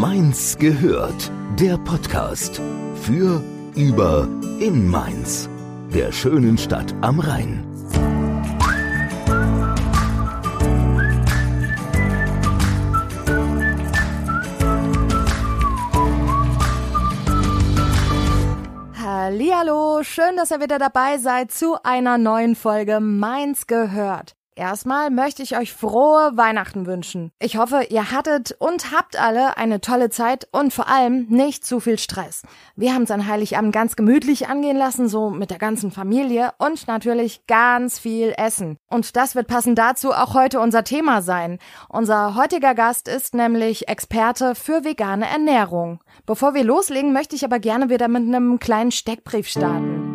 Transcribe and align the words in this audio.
Mainz 0.00 0.58
gehört, 0.58 1.32
der 1.58 1.78
Podcast 1.78 2.60
für, 3.00 3.42
über, 3.74 4.28
in 4.60 4.86
Mainz, 4.86 5.48
der 5.88 6.12
schönen 6.12 6.58
Stadt 6.58 6.94
am 7.00 7.18
Rhein. 7.18 7.64
Hallihallo, 19.02 20.02
schön, 20.02 20.36
dass 20.36 20.50
ihr 20.50 20.60
wieder 20.60 20.78
dabei 20.78 21.16
seid 21.16 21.50
zu 21.50 21.82
einer 21.82 22.18
neuen 22.18 22.54
Folge 22.54 23.00
Mainz 23.00 23.66
gehört. 23.66 24.35
Erstmal 24.58 25.10
möchte 25.10 25.42
ich 25.42 25.54
euch 25.58 25.74
frohe 25.74 26.32
Weihnachten 26.34 26.86
wünschen. 26.86 27.30
Ich 27.38 27.58
hoffe, 27.58 27.88
ihr 27.90 28.10
hattet 28.10 28.56
und 28.58 28.90
habt 28.90 29.20
alle 29.20 29.58
eine 29.58 29.82
tolle 29.82 30.08
Zeit 30.08 30.48
und 30.50 30.72
vor 30.72 30.88
allem 30.88 31.26
nicht 31.28 31.66
zu 31.66 31.78
viel 31.78 31.98
Stress. 31.98 32.42
Wir 32.74 32.94
haben 32.94 33.02
es 33.02 33.10
an 33.10 33.26
Heiligabend 33.26 33.74
ganz 33.74 33.96
gemütlich 33.96 34.48
angehen 34.48 34.78
lassen, 34.78 35.10
so 35.10 35.28
mit 35.28 35.50
der 35.50 35.58
ganzen 35.58 35.90
Familie 35.90 36.54
und 36.56 36.88
natürlich 36.88 37.46
ganz 37.46 37.98
viel 37.98 38.32
Essen. 38.38 38.78
Und 38.88 39.14
das 39.16 39.34
wird 39.34 39.46
passend 39.46 39.78
dazu 39.78 40.12
auch 40.12 40.32
heute 40.32 40.58
unser 40.58 40.84
Thema 40.84 41.20
sein. 41.20 41.58
Unser 41.90 42.34
heutiger 42.34 42.74
Gast 42.74 43.08
ist 43.08 43.34
nämlich 43.34 43.88
Experte 43.88 44.54
für 44.54 44.84
vegane 44.84 45.28
Ernährung. 45.28 46.00
Bevor 46.24 46.54
wir 46.54 46.64
loslegen, 46.64 47.12
möchte 47.12 47.36
ich 47.36 47.44
aber 47.44 47.58
gerne 47.58 47.90
wieder 47.90 48.08
mit 48.08 48.22
einem 48.22 48.58
kleinen 48.58 48.90
Steckbrief 48.90 49.48
starten. 49.48 50.05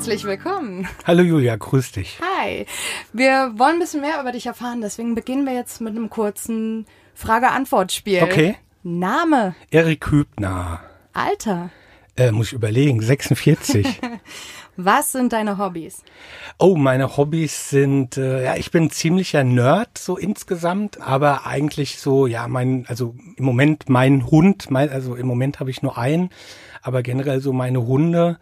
Herzlich 0.00 0.24
willkommen. 0.24 0.88
Hallo 1.06 1.22
Julia, 1.22 1.56
grüß 1.56 1.92
dich. 1.92 2.18
Hi. 2.22 2.64
Wir 3.12 3.52
wollen 3.56 3.74
ein 3.74 3.78
bisschen 3.80 4.00
mehr 4.00 4.18
über 4.18 4.32
dich 4.32 4.46
erfahren, 4.46 4.80
deswegen 4.80 5.14
beginnen 5.14 5.44
wir 5.44 5.52
jetzt 5.52 5.82
mit 5.82 5.94
einem 5.94 6.08
kurzen 6.08 6.86
Frage-Antwort-Spiel. 7.12 8.22
Okay. 8.22 8.56
Name. 8.82 9.54
Erik 9.70 10.10
Hübner. 10.10 10.80
Alter. 11.12 11.68
Äh, 12.16 12.32
muss 12.32 12.46
ich 12.46 12.52
überlegen, 12.54 13.02
46. 13.02 14.00
Was 14.78 15.12
sind 15.12 15.34
deine 15.34 15.58
Hobbys? 15.58 16.02
Oh, 16.58 16.76
meine 16.76 17.18
Hobbys 17.18 17.68
sind, 17.68 18.16
äh, 18.16 18.42
ja, 18.42 18.56
ich 18.56 18.70
bin 18.70 18.88
ziemlicher 18.88 19.44
Nerd 19.44 19.98
so 19.98 20.16
insgesamt, 20.16 20.98
aber 20.98 21.46
eigentlich 21.46 21.98
so, 21.98 22.26
ja, 22.26 22.48
mein, 22.48 22.86
also 22.88 23.14
im 23.36 23.44
Moment 23.44 23.90
mein 23.90 24.24
Hund, 24.30 24.70
mein, 24.70 24.88
also 24.88 25.14
im 25.14 25.26
Moment 25.26 25.60
habe 25.60 25.68
ich 25.68 25.82
nur 25.82 25.98
einen, 25.98 26.30
aber 26.80 27.02
generell 27.02 27.40
so 27.40 27.52
meine 27.52 27.86
Hunde 27.86 28.38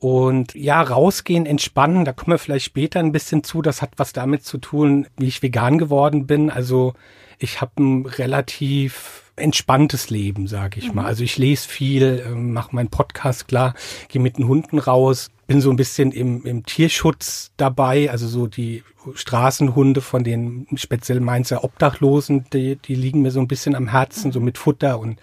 und 0.00 0.54
ja, 0.54 0.80
rausgehen, 0.80 1.46
entspannen, 1.46 2.04
da 2.04 2.12
kommen 2.12 2.34
wir 2.34 2.38
vielleicht 2.38 2.66
später 2.66 3.00
ein 3.00 3.12
bisschen 3.12 3.42
zu. 3.42 3.62
Das 3.62 3.82
hat 3.82 3.92
was 3.96 4.12
damit 4.12 4.44
zu 4.44 4.58
tun, 4.58 5.06
wie 5.16 5.26
ich 5.26 5.42
vegan 5.42 5.78
geworden 5.78 6.26
bin. 6.26 6.50
Also 6.50 6.94
ich 7.38 7.60
habe 7.60 7.72
ein 7.82 8.06
relativ 8.06 9.24
entspanntes 9.36 10.10
Leben, 10.10 10.46
sage 10.46 10.78
ich 10.78 10.88
mhm. 10.88 10.96
mal. 10.96 11.06
Also 11.06 11.24
ich 11.24 11.38
lese 11.38 11.68
viel, 11.68 12.24
ähm, 12.26 12.52
mache 12.52 12.74
meinen 12.74 12.90
Podcast 12.90 13.48
klar, 13.48 13.74
gehe 14.08 14.20
mit 14.20 14.38
den 14.38 14.48
Hunden 14.48 14.78
raus, 14.78 15.30
bin 15.46 15.60
so 15.60 15.70
ein 15.70 15.76
bisschen 15.76 16.12
im, 16.12 16.44
im 16.44 16.64
Tierschutz 16.64 17.52
dabei, 17.56 18.10
also 18.10 18.26
so 18.26 18.46
die 18.46 18.82
Straßenhunde 19.14 20.00
von 20.00 20.24
den 20.24 20.66
speziell 20.74 21.20
Mainzer 21.20 21.64
Obdachlosen, 21.64 22.46
die, 22.52 22.76
die 22.76 22.94
liegen 22.94 23.22
mir 23.22 23.30
so 23.30 23.40
ein 23.40 23.48
bisschen 23.48 23.74
am 23.74 23.88
Herzen, 23.88 24.32
so 24.32 24.40
mit 24.40 24.58
Futter 24.58 24.98
und 24.98 25.18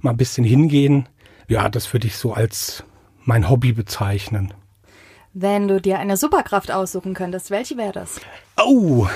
mal 0.00 0.10
ein 0.10 0.16
bisschen 0.16 0.44
hingehen. 0.44 1.08
Ja, 1.48 1.68
das 1.68 1.92
würde 1.92 2.06
ich 2.06 2.16
so 2.16 2.32
als 2.32 2.84
mein 3.24 3.48
Hobby 3.48 3.72
bezeichnen. 3.72 4.54
Wenn 5.32 5.66
du 5.66 5.80
dir 5.80 5.98
eine 5.98 6.16
Superkraft 6.16 6.70
aussuchen 6.70 7.14
könntest, 7.14 7.50
welche 7.50 7.76
wäre 7.76 7.92
das? 7.92 8.20
Oh, 8.56 9.08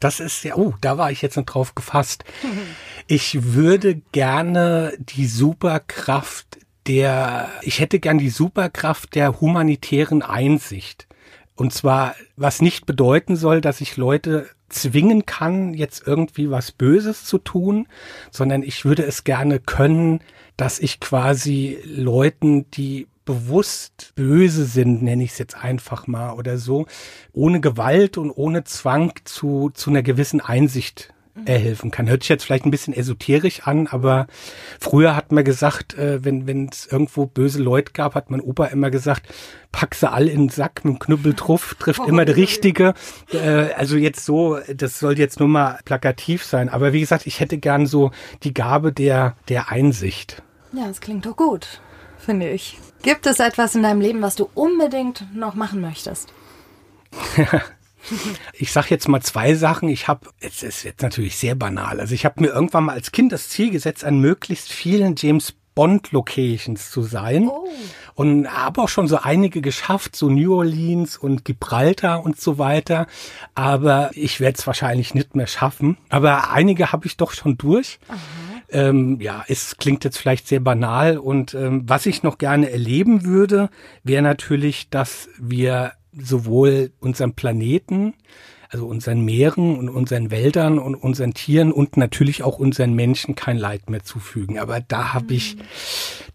das 0.00 0.20
ist 0.20 0.44
ja, 0.44 0.54
oh, 0.56 0.74
da 0.80 0.96
war 0.96 1.10
ich 1.10 1.22
jetzt 1.22 1.36
noch 1.36 1.46
drauf 1.46 1.74
gefasst. 1.74 2.24
Ich 3.10 3.54
würde 3.54 4.02
gerne 4.12 4.92
die 4.98 5.26
Superkraft 5.26 6.58
der, 6.86 7.48
ich 7.62 7.80
hätte 7.80 8.00
gern 8.00 8.18
die 8.18 8.28
Superkraft 8.28 9.14
der 9.14 9.40
humanitären 9.40 10.20
Einsicht. 10.20 11.06
Und 11.54 11.72
zwar, 11.72 12.14
was 12.36 12.60
nicht 12.60 12.84
bedeuten 12.84 13.34
soll, 13.34 13.62
dass 13.62 13.80
ich 13.80 13.96
Leute 13.96 14.50
zwingen 14.68 15.26
kann, 15.26 15.74
jetzt 15.74 16.06
irgendwie 16.06 16.50
was 16.50 16.72
Böses 16.72 17.24
zu 17.24 17.38
tun, 17.38 17.86
sondern 18.30 18.62
ich 18.62 18.84
würde 18.84 19.04
es 19.04 19.24
gerne 19.24 19.60
können, 19.60 20.20
dass 20.56 20.78
ich 20.78 21.00
quasi 21.00 21.78
Leuten, 21.84 22.70
die 22.72 23.06
bewusst 23.24 24.12
böse 24.14 24.64
sind, 24.64 25.02
nenne 25.02 25.22
ich 25.22 25.32
es 25.32 25.38
jetzt 25.38 25.54
einfach 25.54 26.06
mal 26.06 26.32
oder 26.32 26.56
so, 26.56 26.86
ohne 27.32 27.60
Gewalt 27.60 28.16
und 28.16 28.30
ohne 28.30 28.64
Zwang 28.64 29.12
zu, 29.24 29.70
zu 29.74 29.90
einer 29.90 30.02
gewissen 30.02 30.40
Einsicht 30.40 31.12
erhelfen 31.46 31.90
kann. 31.90 32.08
Hört 32.08 32.22
sich 32.22 32.28
jetzt 32.28 32.44
vielleicht 32.44 32.64
ein 32.64 32.70
bisschen 32.70 32.94
esoterisch 32.94 33.66
an, 33.66 33.86
aber 33.86 34.26
früher 34.80 35.16
hat 35.16 35.32
man 35.32 35.44
gesagt, 35.44 35.94
äh, 35.94 36.24
wenn 36.24 36.68
es 36.70 36.86
irgendwo 36.86 37.26
böse 37.26 37.62
Leute 37.62 37.92
gab, 37.92 38.14
hat 38.14 38.30
mein 38.30 38.40
Opa 38.40 38.66
immer 38.66 38.90
gesagt, 38.90 39.26
pack 39.72 39.94
sie 39.94 40.10
all 40.10 40.28
in 40.28 40.44
den 40.44 40.48
Sack 40.48 40.84
mit 40.84 40.94
dem 40.94 40.98
Knüppel 40.98 41.34
drauf, 41.34 41.76
trifft 41.78 42.06
immer 42.06 42.24
der 42.24 42.36
Richtige. 42.36 42.94
Äh, 43.32 43.72
also 43.74 43.96
jetzt 43.96 44.24
so, 44.24 44.58
das 44.74 44.98
soll 44.98 45.18
jetzt 45.18 45.40
nur 45.40 45.48
mal 45.48 45.78
plakativ 45.84 46.44
sein. 46.44 46.68
Aber 46.68 46.92
wie 46.92 47.00
gesagt, 47.00 47.26
ich 47.26 47.40
hätte 47.40 47.58
gern 47.58 47.86
so 47.86 48.10
die 48.42 48.54
Gabe 48.54 48.92
der, 48.92 49.36
der 49.48 49.70
Einsicht. 49.70 50.42
Ja, 50.72 50.86
das 50.86 51.00
klingt 51.00 51.26
doch 51.26 51.36
gut, 51.36 51.80
finde 52.18 52.50
ich. 52.50 52.78
Gibt 53.02 53.26
es 53.26 53.40
etwas 53.40 53.74
in 53.74 53.82
deinem 53.82 54.00
Leben, 54.00 54.22
was 54.22 54.36
du 54.36 54.48
unbedingt 54.54 55.24
noch 55.34 55.54
machen 55.54 55.80
möchtest? 55.80 56.32
Ich 58.52 58.72
sag 58.72 58.90
jetzt 58.90 59.08
mal 59.08 59.22
zwei 59.22 59.54
Sachen. 59.54 59.88
Ich 59.88 60.08
habe, 60.08 60.28
es 60.40 60.62
ist 60.62 60.82
jetzt 60.82 61.02
natürlich 61.02 61.36
sehr 61.36 61.54
banal. 61.54 62.00
Also 62.00 62.14
ich 62.14 62.24
habe 62.24 62.40
mir 62.40 62.48
irgendwann 62.48 62.84
mal 62.84 62.94
als 62.94 63.12
Kind 63.12 63.32
das 63.32 63.48
Ziel 63.48 63.70
gesetzt, 63.70 64.04
an 64.04 64.20
möglichst 64.20 64.70
vielen 64.70 65.14
James 65.16 65.54
Bond 65.78 66.10
Locations 66.10 66.90
zu 66.90 67.02
sein. 67.02 67.48
Oh. 67.48 67.68
Und 68.14 68.48
habe 68.48 68.82
auch 68.82 68.88
schon 68.88 69.06
so 69.06 69.18
einige 69.18 69.60
geschafft, 69.60 70.16
so 70.16 70.28
New 70.28 70.56
Orleans 70.56 71.16
und 71.16 71.44
Gibraltar 71.44 72.24
und 72.24 72.40
so 72.40 72.58
weiter. 72.58 73.06
Aber 73.54 74.10
ich 74.14 74.40
werde 74.40 74.58
es 74.58 74.66
wahrscheinlich 74.66 75.14
nicht 75.14 75.36
mehr 75.36 75.46
schaffen. 75.46 75.96
Aber 76.08 76.50
einige 76.50 76.90
habe 76.90 77.06
ich 77.06 77.16
doch 77.16 77.30
schon 77.30 77.58
durch. 77.58 78.00
Ähm, 78.70 79.20
ja, 79.20 79.44
es 79.46 79.76
klingt 79.76 80.02
jetzt 80.02 80.18
vielleicht 80.18 80.48
sehr 80.48 80.58
banal. 80.58 81.16
Und 81.16 81.54
ähm, 81.54 81.84
was 81.86 82.06
ich 82.06 82.24
noch 82.24 82.38
gerne 82.38 82.70
erleben 82.72 83.24
würde, 83.24 83.70
wäre 84.02 84.22
natürlich, 84.22 84.90
dass 84.90 85.28
wir 85.38 85.92
sowohl 86.20 86.92
unseren 87.00 87.34
Planeten, 87.34 88.14
also 88.70 88.86
unseren 88.86 89.24
Meeren 89.24 89.78
und 89.78 89.88
unseren 89.88 90.30
Wäldern 90.30 90.78
und 90.78 90.94
unseren 90.94 91.34
Tieren 91.34 91.72
und 91.72 91.96
natürlich 91.96 92.42
auch 92.42 92.58
unseren 92.58 92.94
Menschen 92.94 93.34
kein 93.34 93.56
Leid 93.56 93.88
mehr 93.88 94.02
zufügen. 94.02 94.58
Aber 94.58 94.80
da 94.80 95.14
habe 95.14 95.34
ich 95.34 95.56
mhm. 95.56 95.60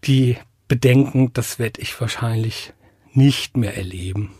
die 0.04 0.36
Bedenken, 0.66 1.32
das 1.32 1.58
werde 1.58 1.80
ich 1.80 2.00
wahrscheinlich 2.00 2.72
nicht 3.12 3.56
mehr 3.56 3.76
erleben. 3.76 4.32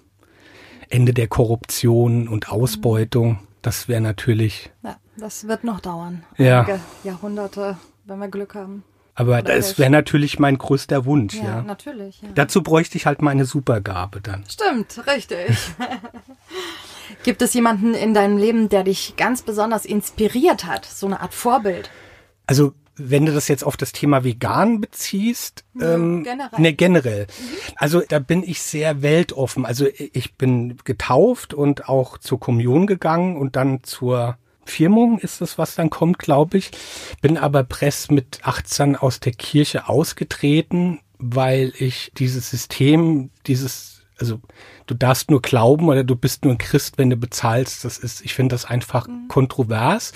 Ende 0.88 1.15
der 1.15 1.28
Korruption 1.28 2.28
und 2.28 2.50
Ausbeutung, 2.50 3.38
das 3.62 3.88
wäre 3.88 4.00
natürlich. 4.00 4.71
Ja, 4.83 4.97
das 5.16 5.47
wird 5.49 5.65
noch 5.65 5.81
dauern. 5.81 6.25
Ja. 6.37 6.62
Einige 6.62 6.81
Jahrhunderte, 7.04 7.78
wenn 8.04 8.19
wir 8.19 8.28
Glück 8.28 8.54
haben. 8.54 8.84
Aber 9.15 9.43
das 9.43 9.79
wäre 9.79 9.91
natürlich 9.91 10.39
mein 10.39 10.59
größter 10.59 11.05
Wunsch, 11.05 11.35
ja. 11.35 11.45
Ja, 11.45 11.63
natürlich. 11.63 12.21
Ja. 12.23 12.29
Dazu 12.35 12.63
bräuchte 12.63 12.97
ich 12.97 13.07
halt 13.07 13.23
meine 13.23 13.45
Supergabe 13.45 14.21
dann. 14.21 14.45
Stimmt, 14.49 15.07
richtig. 15.07 15.57
Gibt 17.23 17.41
es 17.43 17.55
jemanden 17.55 17.95
in 17.95 18.13
deinem 18.13 18.37
Leben, 18.39 18.69
der 18.69 18.83
dich 18.83 19.15
ganz 19.17 19.43
besonders 19.43 19.85
inspiriert 19.85 20.65
hat? 20.65 20.85
So 20.85 21.07
eine 21.07 21.21
Art 21.21 21.33
Vorbild? 21.33 21.91
Also, 22.47 22.75
wenn 22.97 23.27
du 23.27 23.33
das 23.33 23.49
jetzt 23.49 23.65
auf 23.65 23.77
das 23.77 23.93
Thema 23.93 24.25
vegan 24.25 24.81
beziehst, 24.81 25.65
ja, 25.75 25.95
ähm, 25.95 26.25
generell. 26.25 26.61
Ne, 26.61 26.73
generell. 26.75 27.27
Mhm. 27.27 27.75
Also 27.77 28.03
da 28.09 28.19
bin 28.19 28.43
ich 28.43 28.63
sehr 28.63 29.03
weltoffen. 29.03 29.67
Also 29.67 29.87
ich 29.97 30.34
bin 30.34 30.77
getauft 30.84 31.55
und 31.55 31.89
auch 31.89 32.19
zur 32.19 32.39
Kommunion 32.39 32.87
gegangen 32.87 33.37
und 33.37 33.57
dann 33.57 33.83
zur 33.83 34.39
Firmung 34.66 35.19
ist 35.19 35.41
es, 35.41 35.59
was 35.59 35.75
dann 35.75 35.91
kommt, 35.91 36.19
glaube 36.19 36.59
ich. 36.59 36.71
Bin 37.21 37.39
aber 37.39 37.65
press 37.65 38.11
mit 38.11 38.41
18 38.43 38.97
aus 38.97 39.21
der 39.21 39.33
Kirche 39.33 39.89
ausgetreten, 39.89 41.01
weil 41.19 41.72
ich 41.78 42.13
dieses 42.16 42.51
System, 42.51 43.31
dieses, 43.47 44.03
also 44.19 44.41
du 44.87 44.95
darfst 44.95 45.31
nur 45.31 45.43
glauben 45.43 45.89
oder 45.89 46.05
du 46.05 46.16
bist 46.16 46.45
nur 46.45 46.55
ein 46.55 46.59
Christ, 46.59 46.99
wenn 46.99 47.11
du 47.11 47.16
bezahlst. 47.16 47.84
Das 47.84 47.99
ist, 47.99 48.25
ich 48.25 48.34
finde 48.34 48.55
das 48.55 48.65
einfach 48.65 49.07
mhm. 49.09 49.28
kontrovers. 49.28 50.13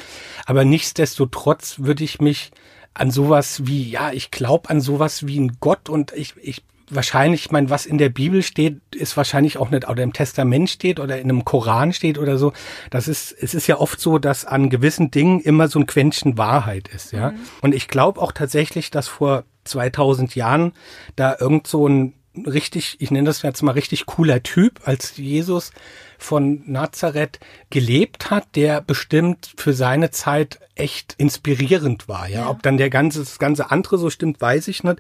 Aber 0.47 0.65
nichtsdestotrotz 0.65 1.79
würde 1.81 2.05
ich 2.05 2.21
mich 2.21 2.51
an 2.95 3.11
sowas 3.11 3.67
wie, 3.67 3.91
ja, 3.91 4.13
ich 4.13 4.31
glaube 4.31 4.71
an 4.71 4.81
sowas 4.81 5.27
wie 5.27 5.39
ein 5.39 5.59
Gott 5.61 5.89
und 5.89 6.13
ich, 6.13 6.35
ich 6.43 6.63
wahrscheinlich, 6.91 7.47
ich 7.47 7.51
meine, 7.51 7.71
was 7.71 7.87
in 7.87 7.99
der 7.99 8.09
Bibel 8.09 8.43
steht, 8.43 8.81
ist 8.95 9.17
wahrscheinlich 9.17 9.59
auch 9.59 9.71
nicht, 9.71 9.89
oder 9.89 10.03
im 10.03 10.13
Testament 10.13 10.71
steht 10.71 11.01
oder 11.01 11.19
in 11.19 11.31
einem 11.31 11.45
Koran 11.45 11.93
steht 11.93 12.19
oder 12.19 12.39
so. 12.39 12.53
Das 12.91 13.09
ist, 13.09 13.33
es 13.33 13.55
ist 13.55 13.67
ja 13.67 13.79
oft 13.79 14.01
so, 14.01 14.19
dass 14.19 14.45
an 14.45 14.71
gewissen 14.71 15.11
Dingen 15.11 15.41
immer 15.41 15.69
so 15.69 15.79
ein 15.79 15.87
Quäntchen 15.87 16.39
Wahrheit 16.39 16.89
ist, 16.89 17.13
ja. 17.13 17.31
Mhm. 17.31 17.39
Und 17.63 17.75
ich 17.75 17.89
glaube 17.89 18.21
auch 18.21 18.33
tatsächlich, 18.33 18.91
dass 18.91 19.09
vor 19.09 19.45
2000 19.65 20.35
Jahren 20.35 20.73
da 21.17 21.37
irgend 21.39 21.67
so 21.67 21.89
ein 21.89 22.15
richtig, 22.47 22.97
ich 23.01 23.11
nenne 23.11 23.27
das 23.27 23.43
jetzt 23.43 23.63
mal 23.63 23.73
richtig 23.73 24.07
cooler 24.07 24.43
Typ, 24.43 24.81
als 24.85 25.17
Jesus 25.17 25.73
von 26.19 26.63
Nazareth 26.67 27.39
gelebt 27.71 28.31
hat, 28.31 28.57
der 28.57 28.81
bestimmt 28.81 29.53
für 29.57 29.73
seine 29.73 30.11
Zeit 30.11 30.59
echt 30.75 31.15
inspirierend 31.17 32.09
war. 32.09 32.29
Ja, 32.29 32.41
ja. 32.41 32.51
ob 32.51 32.63
dann 32.63 32.77
der 32.77 32.91
ganze, 32.91 33.21
das 33.21 33.39
ganze 33.39 33.71
andere 33.71 33.99
so 33.99 34.11
stimmt, 34.11 34.41
weiß 34.41 34.69
ich 34.69 34.85
nicht. 34.85 34.99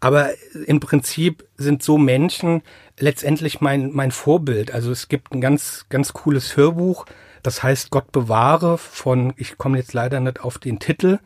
Aber 0.00 0.30
im 0.66 0.80
Prinzip 0.80 1.44
sind 1.56 1.82
so 1.82 1.98
Menschen 1.98 2.62
letztendlich 2.98 3.60
mein, 3.60 3.90
mein 3.92 4.12
Vorbild. 4.12 4.72
Also 4.72 4.90
es 4.90 5.08
gibt 5.08 5.34
ein 5.34 5.40
ganz, 5.40 5.86
ganz 5.88 6.12
cooles 6.12 6.56
Hörbuch, 6.56 7.04
das 7.42 7.62
heißt 7.62 7.90
Gott 7.90 8.12
bewahre 8.12 8.78
von, 8.78 9.32
ich 9.36 9.58
komme 9.58 9.78
jetzt 9.78 9.92
leider 9.92 10.20
nicht 10.20 10.40
auf 10.40 10.58
den 10.58 10.78
Titel. 10.78 11.18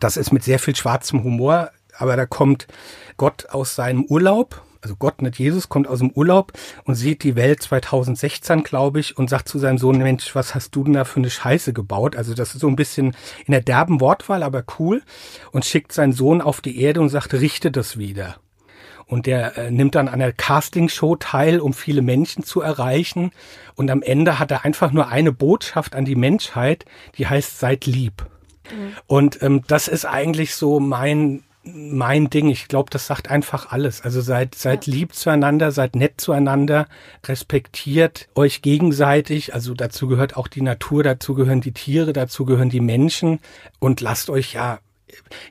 Das 0.00 0.16
ist 0.16 0.32
mit 0.32 0.42
sehr 0.42 0.58
viel 0.58 0.74
schwarzem 0.74 1.24
Humor, 1.24 1.70
aber 1.96 2.16
da 2.16 2.26
kommt 2.26 2.66
Gott 3.16 3.46
aus 3.50 3.74
seinem 3.74 4.04
Urlaub 4.04 4.62
also 4.82 4.96
Gott, 4.96 5.22
nicht 5.22 5.38
Jesus, 5.38 5.68
kommt 5.68 5.88
aus 5.88 5.98
dem 5.98 6.10
Urlaub 6.10 6.52
und 6.84 6.94
sieht 6.94 7.22
die 7.22 7.36
Welt 7.36 7.62
2016, 7.62 8.62
glaube 8.62 9.00
ich, 9.00 9.16
und 9.18 9.28
sagt 9.28 9.48
zu 9.48 9.58
seinem 9.58 9.78
Sohn, 9.78 9.98
Mensch, 9.98 10.34
was 10.34 10.54
hast 10.54 10.74
du 10.74 10.84
denn 10.84 10.92
da 10.92 11.04
für 11.04 11.20
eine 11.20 11.30
Scheiße 11.30 11.72
gebaut? 11.72 12.16
Also 12.16 12.34
das 12.34 12.54
ist 12.54 12.60
so 12.60 12.68
ein 12.68 12.76
bisschen 12.76 13.16
in 13.46 13.52
der 13.52 13.60
derben 13.60 14.00
Wortwahl, 14.00 14.42
aber 14.42 14.64
cool. 14.78 15.02
Und 15.52 15.64
schickt 15.64 15.92
seinen 15.92 16.12
Sohn 16.12 16.40
auf 16.40 16.60
die 16.60 16.80
Erde 16.80 17.00
und 17.00 17.08
sagt, 17.08 17.34
richte 17.34 17.70
das 17.70 17.98
wieder. 17.98 18.36
Und 19.06 19.24
der 19.26 19.56
äh, 19.56 19.70
nimmt 19.70 19.94
dann 19.94 20.06
an 20.06 20.18
der 20.18 20.32
Castingshow 20.32 21.16
teil, 21.16 21.60
um 21.60 21.72
viele 21.72 22.02
Menschen 22.02 22.44
zu 22.44 22.60
erreichen. 22.60 23.32
Und 23.74 23.90
am 23.90 24.02
Ende 24.02 24.38
hat 24.38 24.50
er 24.50 24.64
einfach 24.64 24.92
nur 24.92 25.08
eine 25.08 25.32
Botschaft 25.32 25.94
an 25.94 26.04
die 26.04 26.14
Menschheit, 26.14 26.84
die 27.16 27.26
heißt, 27.26 27.58
seid 27.58 27.86
lieb. 27.86 28.26
Mhm. 28.70 28.92
Und 29.06 29.42
ähm, 29.42 29.62
das 29.66 29.88
ist 29.88 30.04
eigentlich 30.04 30.54
so 30.54 30.78
mein 30.78 31.42
mein 31.74 32.30
Ding. 32.30 32.48
Ich 32.48 32.68
glaube, 32.68 32.90
das 32.90 33.06
sagt 33.06 33.30
einfach 33.30 33.72
alles. 33.72 34.02
Also 34.02 34.20
seid, 34.20 34.54
seid 34.54 34.86
ja. 34.86 34.92
lieb 34.92 35.14
zueinander, 35.14 35.72
seid 35.72 35.96
nett 35.96 36.20
zueinander, 36.20 36.86
respektiert 37.24 38.28
euch 38.34 38.62
gegenseitig. 38.62 39.54
Also 39.54 39.74
dazu 39.74 40.08
gehört 40.08 40.36
auch 40.36 40.48
die 40.48 40.62
Natur, 40.62 41.02
dazu 41.02 41.34
gehören 41.34 41.60
die 41.60 41.72
Tiere, 41.72 42.12
dazu 42.12 42.44
gehören 42.44 42.70
die 42.70 42.80
Menschen 42.80 43.40
und 43.78 44.00
lasst 44.00 44.30
euch 44.30 44.54
ja 44.54 44.80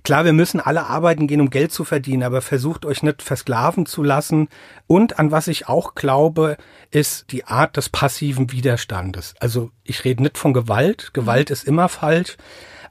Klar, 0.03 0.25
wir 0.25 0.33
müssen 0.33 0.59
alle 0.59 0.85
arbeiten 0.85 1.27
gehen, 1.27 1.41
um 1.41 1.49
Geld 1.49 1.71
zu 1.71 1.83
verdienen, 1.83 2.23
aber 2.23 2.41
versucht 2.41 2.85
euch 2.85 3.03
nicht 3.03 3.21
versklaven 3.21 3.85
zu 3.85 4.03
lassen. 4.03 4.49
Und 4.85 5.19
an 5.19 5.31
was 5.31 5.47
ich 5.47 5.67
auch 5.67 5.95
glaube, 5.95 6.57
ist 6.91 7.31
die 7.31 7.45
Art 7.45 7.77
des 7.77 7.89
passiven 7.89 8.51
Widerstandes. 8.51 9.35
Also 9.39 9.71
ich 9.83 10.03
rede 10.05 10.23
nicht 10.23 10.37
von 10.37 10.53
Gewalt. 10.53 11.13
Gewalt 11.13 11.49
mhm. 11.49 11.53
ist 11.53 11.63
immer 11.63 11.89
falsch. 11.89 12.37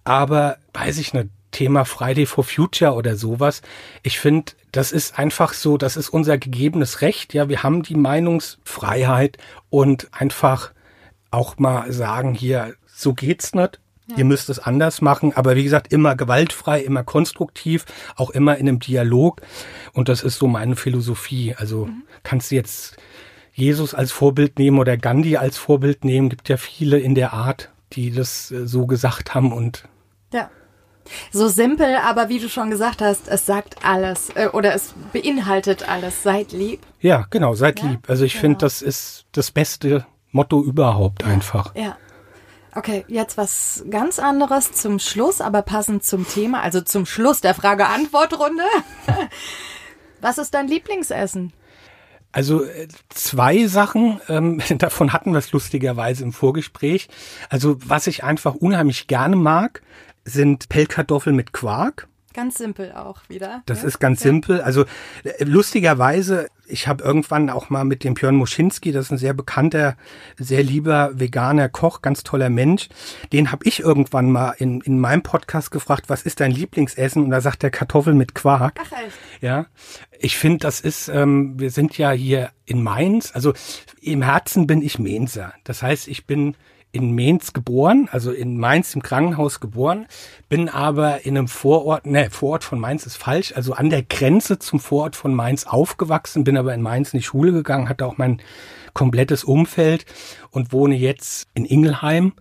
Aber 0.05 0.59
weiß 0.73 0.99
ich 0.99 1.15
nicht, 1.15 1.29
Thema 1.57 1.87
Friday 1.87 2.27
for 2.27 2.45
Future 2.45 2.93
oder 2.93 3.17
sowas. 3.17 3.63
Ich 4.03 4.21
finde, 4.21 4.53
das 4.73 4.93
ist 4.93 5.19
einfach 5.19 5.55
so, 5.55 5.79
das 5.79 5.97
ist 5.97 6.11
unser 6.11 6.37
gegebenes 6.37 7.01
Recht. 7.01 7.33
Ja, 7.33 7.49
wir 7.49 7.63
haben 7.63 7.83
die 7.83 7.95
Meinungsfreiheit 7.95 9.39
und 9.71 10.09
einfach 10.13 10.73
auch 11.31 11.57
mal 11.57 11.91
sagen 11.93 12.35
hier, 12.35 12.75
so 12.87 13.15
geht's 13.15 13.55
nicht. 13.55 13.81
Ja. 14.09 14.19
Ihr 14.19 14.25
müsst 14.27 14.51
es 14.51 14.59
anders 14.59 15.01
machen, 15.01 15.33
aber 15.35 15.57
wie 15.57 15.65
gesagt, 15.65 15.95
immer 15.95 16.15
gewaltfrei, 16.15 16.81
immer 16.83 17.05
konstruktiv, 17.05 17.87
auch 18.17 18.29
immer 18.29 18.59
in 18.59 18.69
einem 18.69 18.79
Dialog. 18.79 19.41
Und 19.95 20.11
das 20.11 20.23
ist 20.23 20.37
so 20.39 20.49
meine 20.49 20.77
Philosophie. 20.77 21.55
Also 21.57 21.87
mhm. 21.87 22.03
kannst 22.23 22.51
du 22.51 22.57
jetzt 22.57 22.99
Jesus 23.55 23.95
als 23.95 24.13
Vorbild 24.13 24.59
nehmen 24.59 24.79
oder 24.79 24.99
Gandhi 24.99 25.39
als 25.39 25.57
Vorbild 25.57 26.05
nehmen. 26.05 26.29
Gibt 26.29 26.51
ja 26.51 26.59
viele 26.59 26.99
in 26.99 27.15
der 27.15 27.33
Art, 27.33 27.71
die 27.95 28.11
das 28.11 28.51
äh, 28.51 28.67
so 28.67 28.87
gesagt 28.87 29.35
haben 29.35 29.55
und 29.55 29.89
ja. 30.35 30.51
So 31.33 31.49
simpel, 31.49 31.97
aber 31.97 32.29
wie 32.29 32.39
du 32.39 32.49
schon 32.49 32.71
gesagt 32.71 33.03
hast, 33.03 33.29
es 33.29 33.47
sagt 33.47 33.85
alles 33.85 34.31
äh, 34.35 34.49
oder 34.49 34.75
es 34.75 34.95
beinhaltet 35.13 35.89
alles. 35.89 36.23
Seid 36.23 36.53
lieb. 36.53 36.81
Ja, 37.01 37.27
genau, 37.31 37.55
seid 37.55 37.81
ja? 37.81 37.91
lieb. 37.91 38.09
Also 38.09 38.25
ich 38.25 38.33
genau. 38.33 38.43
finde, 38.43 38.59
das 38.59 38.83
ist 38.83 39.27
das 39.33 39.51
beste 39.51 40.07
Motto 40.33 40.63
überhaupt 40.63 41.23
ja. 41.23 41.29
einfach. 41.29 41.75
Ja. 41.75 41.97
Okay, 42.75 43.07
jetzt 43.09 43.39
was 43.39 43.85
ganz 43.89 44.19
anderes 44.19 44.73
zum 44.73 44.99
Schluss, 44.99 45.41
aber 45.41 45.63
passend 45.63 46.05
zum 46.05 46.29
Thema, 46.29 46.61
also 46.61 46.83
zum 46.83 47.07
Schluss 47.07 47.41
der 47.41 47.55
Frage-Antwort-Runde. 47.55 48.65
was 50.21 50.37
ist 50.37 50.53
dein 50.53 50.69
Lieblingsessen? 50.69 51.55
Also 52.33 52.65
äh, 52.65 52.89
zwei 53.09 53.67
Sachen, 53.67 54.21
ähm, 54.29 54.61
davon 54.79 55.15
hatten 55.15 55.33
wir 55.33 55.39
es 55.39 55.53
lustigerweise 55.53 56.23
im 56.23 56.35
Vorgespräch. 56.35 57.09
Also 57.49 57.79
was 57.83 58.07
ich 58.09 58.25
einfach 58.25 58.55
unheimlich 58.55 59.07
gerne 59.07 59.37
mag, 59.37 59.81
sind 60.27 60.69
Pellkartoffeln 60.69 61.35
mit 61.35 61.53
Quark. 61.53 62.09
Ganz 62.35 62.59
simpel 62.59 62.93
auch 62.93 63.21
wieder. 63.31 63.63
Das 63.65 63.81
ja? 63.81 63.89
ist 63.89 63.99
ganz 63.99 64.23
ja. 64.23 64.31
simpel. 64.31 64.61
Also 64.61 64.85
äh, 65.25 65.43
lustigerweise, 65.45 66.49
ich 66.67 66.87
habe 66.87 67.03
irgendwann 67.03 67.49
auch 67.49 67.71
mal 67.71 67.85
mit 67.85 68.05
dem 68.05 68.13
Björn 68.13 68.37
Moschinski, 68.37 68.93
das 68.93 69.07
ist 69.07 69.13
ein 69.13 69.17
sehr 69.17 69.33
bekannter, 69.33 69.97
sehr 70.37 70.63
lieber 70.63 71.19
veganer 71.19 71.71
Koch, 71.71 72.03
ganz 72.03 72.25
toller 72.25 72.51
Mensch, 72.51 72.91
den 73.33 73.53
habe 73.53 73.65
ich 73.65 73.81
irgendwann 73.81 74.31
mal 74.31 74.51
in, 74.59 74.83
in 74.83 75.01
meinem 75.01 75.23
Podcast 75.23 75.71
gefragt, 75.71 76.11
was 76.11 76.25
ist 76.25 76.41
dein 76.41 76.51
Lieblingsessen? 76.51 77.25
Und 77.25 77.31
da 77.31 77.41
sagt 77.41 77.65
er 77.65 77.71
Kartoffeln 77.71 78.19
mit 78.19 78.35
Quark. 78.35 78.81
Ach 78.83 78.93
echt? 78.93 79.17
Ja. 79.41 79.67
Ich 80.19 80.37
finde, 80.37 80.59
das 80.59 80.81
ist, 80.81 81.09
ähm, 81.09 81.59
wir 81.59 81.71
sind 81.71 81.97
ja 81.97 82.11
hier 82.11 82.51
in 82.67 82.83
Mainz, 82.83 83.31
also 83.35 83.55
im 84.03 84.21
Herzen 84.21 84.67
bin 84.67 84.83
ich 84.83 84.99
Mainzer. 84.99 85.55
Das 85.65 85.83
heißt, 85.83 86.07
ich 86.07 86.27
bin 86.27 86.55
in 86.97 87.15
Mainz 87.15 87.53
geboren, 87.53 88.09
also 88.11 88.33
in 88.33 88.57
Mainz 88.59 88.95
im 88.95 89.03
Krankenhaus 89.03 89.61
geboren, 89.61 90.07
bin 90.49 90.69
aber 90.69 91.25
in 91.27 91.37
einem 91.37 91.49
Vorort, 91.49 92.07
ne, 92.07 92.31
Vorort 92.31 92.65
von 92.65 92.81
Mainz 92.81 93.07
ist 93.07 93.17
falsch, 93.17 93.53
also 93.55 93.75
an 93.75 93.91
der 93.91 94.03
Grenze 94.03 94.59
zum 94.59 94.81
Vorort 94.81 95.15
von 95.15 95.35
Mainz 95.35 95.65
aufgewachsen, 95.65 96.45
bin 96.45 96.57
aber 96.57 96.75
in 96.75 96.83
Mainz 96.83 97.13
in 97.13 97.19
die 97.21 97.25
Schule 97.25 97.53
gegangen, 97.53 97.89
hatte 97.89 98.07
auch 98.07 98.17
mein 98.17 98.41
komplettes 98.95 99.45
Umfeld 99.45 100.07
und 100.51 100.73
wohne 100.73 100.97
jetzt 100.97 101.49
in 101.55 101.67
Ingelheim 101.67 102.33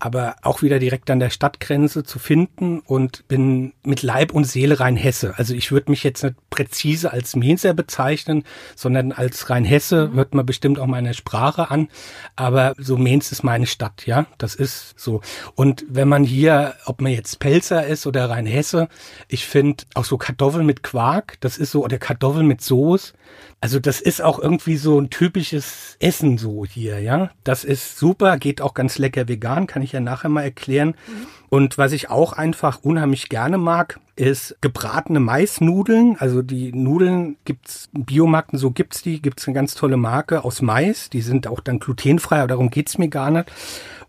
aber 0.00 0.36
auch 0.42 0.62
wieder 0.62 0.78
direkt 0.78 1.10
an 1.10 1.20
der 1.20 1.30
Stadtgrenze 1.30 2.04
zu 2.04 2.18
finden 2.18 2.80
und 2.80 3.28
bin 3.28 3.74
mit 3.84 4.02
Leib 4.02 4.32
und 4.32 4.44
Seele 4.44 4.80
rein 4.80 4.96
Hesse. 4.96 5.34
Also 5.36 5.54
ich 5.54 5.70
würde 5.70 5.90
mich 5.90 6.02
jetzt 6.02 6.24
nicht 6.24 6.36
präzise 6.48 7.12
als 7.12 7.36
Mainzer 7.36 7.74
bezeichnen, 7.74 8.44
sondern 8.74 9.12
als 9.12 9.50
rein 9.50 9.64
Hesse 9.64 10.08
mhm. 10.08 10.14
hört 10.14 10.34
man 10.34 10.46
bestimmt 10.46 10.78
auch 10.78 10.86
meine 10.86 11.12
Sprache 11.12 11.70
an. 11.70 11.88
Aber 12.34 12.74
so 12.78 12.96
Mainz 12.96 13.30
ist 13.30 13.44
meine 13.44 13.66
Stadt, 13.66 14.06
ja, 14.06 14.26
das 14.38 14.54
ist 14.54 14.98
so. 14.98 15.20
Und 15.54 15.84
wenn 15.88 16.08
man 16.08 16.24
hier, 16.24 16.74
ob 16.86 17.02
man 17.02 17.12
jetzt 17.12 17.38
Pelzer 17.38 17.86
ist 17.86 18.06
oder 18.06 18.30
rein 18.30 18.46
Hesse, 18.46 18.88
ich 19.28 19.46
finde 19.46 19.84
auch 19.94 20.06
so 20.06 20.16
Kartoffeln 20.16 20.64
mit 20.64 20.82
Quark, 20.82 21.36
das 21.40 21.58
ist 21.58 21.72
so, 21.72 21.84
oder 21.84 21.98
Kartoffeln 21.98 22.46
mit 22.46 22.62
Soße, 22.62 23.12
also 23.60 23.78
das 23.78 24.00
ist 24.00 24.22
auch 24.22 24.38
irgendwie 24.38 24.76
so 24.76 24.98
ein 24.98 25.10
typisches 25.10 25.96
Essen 26.00 26.38
so 26.38 26.64
hier, 26.64 26.98
ja. 27.00 27.30
Das 27.44 27.64
ist 27.64 27.98
super, 27.98 28.38
geht 28.38 28.62
auch 28.62 28.72
ganz 28.72 28.96
lecker 28.96 29.28
vegan, 29.28 29.66
kann 29.66 29.82
ich 29.82 29.89
ja 29.92 30.00
nachher 30.00 30.28
mal 30.28 30.42
erklären. 30.42 30.88
Mhm. 30.88 31.26
Und 31.48 31.78
was 31.78 31.92
ich 31.92 32.10
auch 32.10 32.32
einfach 32.32 32.80
unheimlich 32.82 33.28
gerne 33.28 33.58
mag, 33.58 34.00
ist 34.16 34.56
gebratene 34.60 35.20
Maisnudeln. 35.20 36.16
Also 36.18 36.42
die 36.42 36.72
Nudeln 36.72 37.36
gibt's 37.44 37.88
Biomarkten, 37.92 38.58
so 38.58 38.70
gibt's 38.70 39.02
die, 39.02 39.20
gibt's 39.22 39.46
eine 39.46 39.54
ganz 39.54 39.74
tolle 39.74 39.96
Marke 39.96 40.44
aus 40.44 40.62
Mais. 40.62 41.10
Die 41.10 41.22
sind 41.22 41.46
auch 41.46 41.60
dann 41.60 41.78
glutenfrei, 41.78 42.38
aber 42.38 42.48
darum 42.48 42.70
geht's 42.70 42.98
mir 42.98 43.08
gar 43.08 43.30
nicht. 43.30 43.50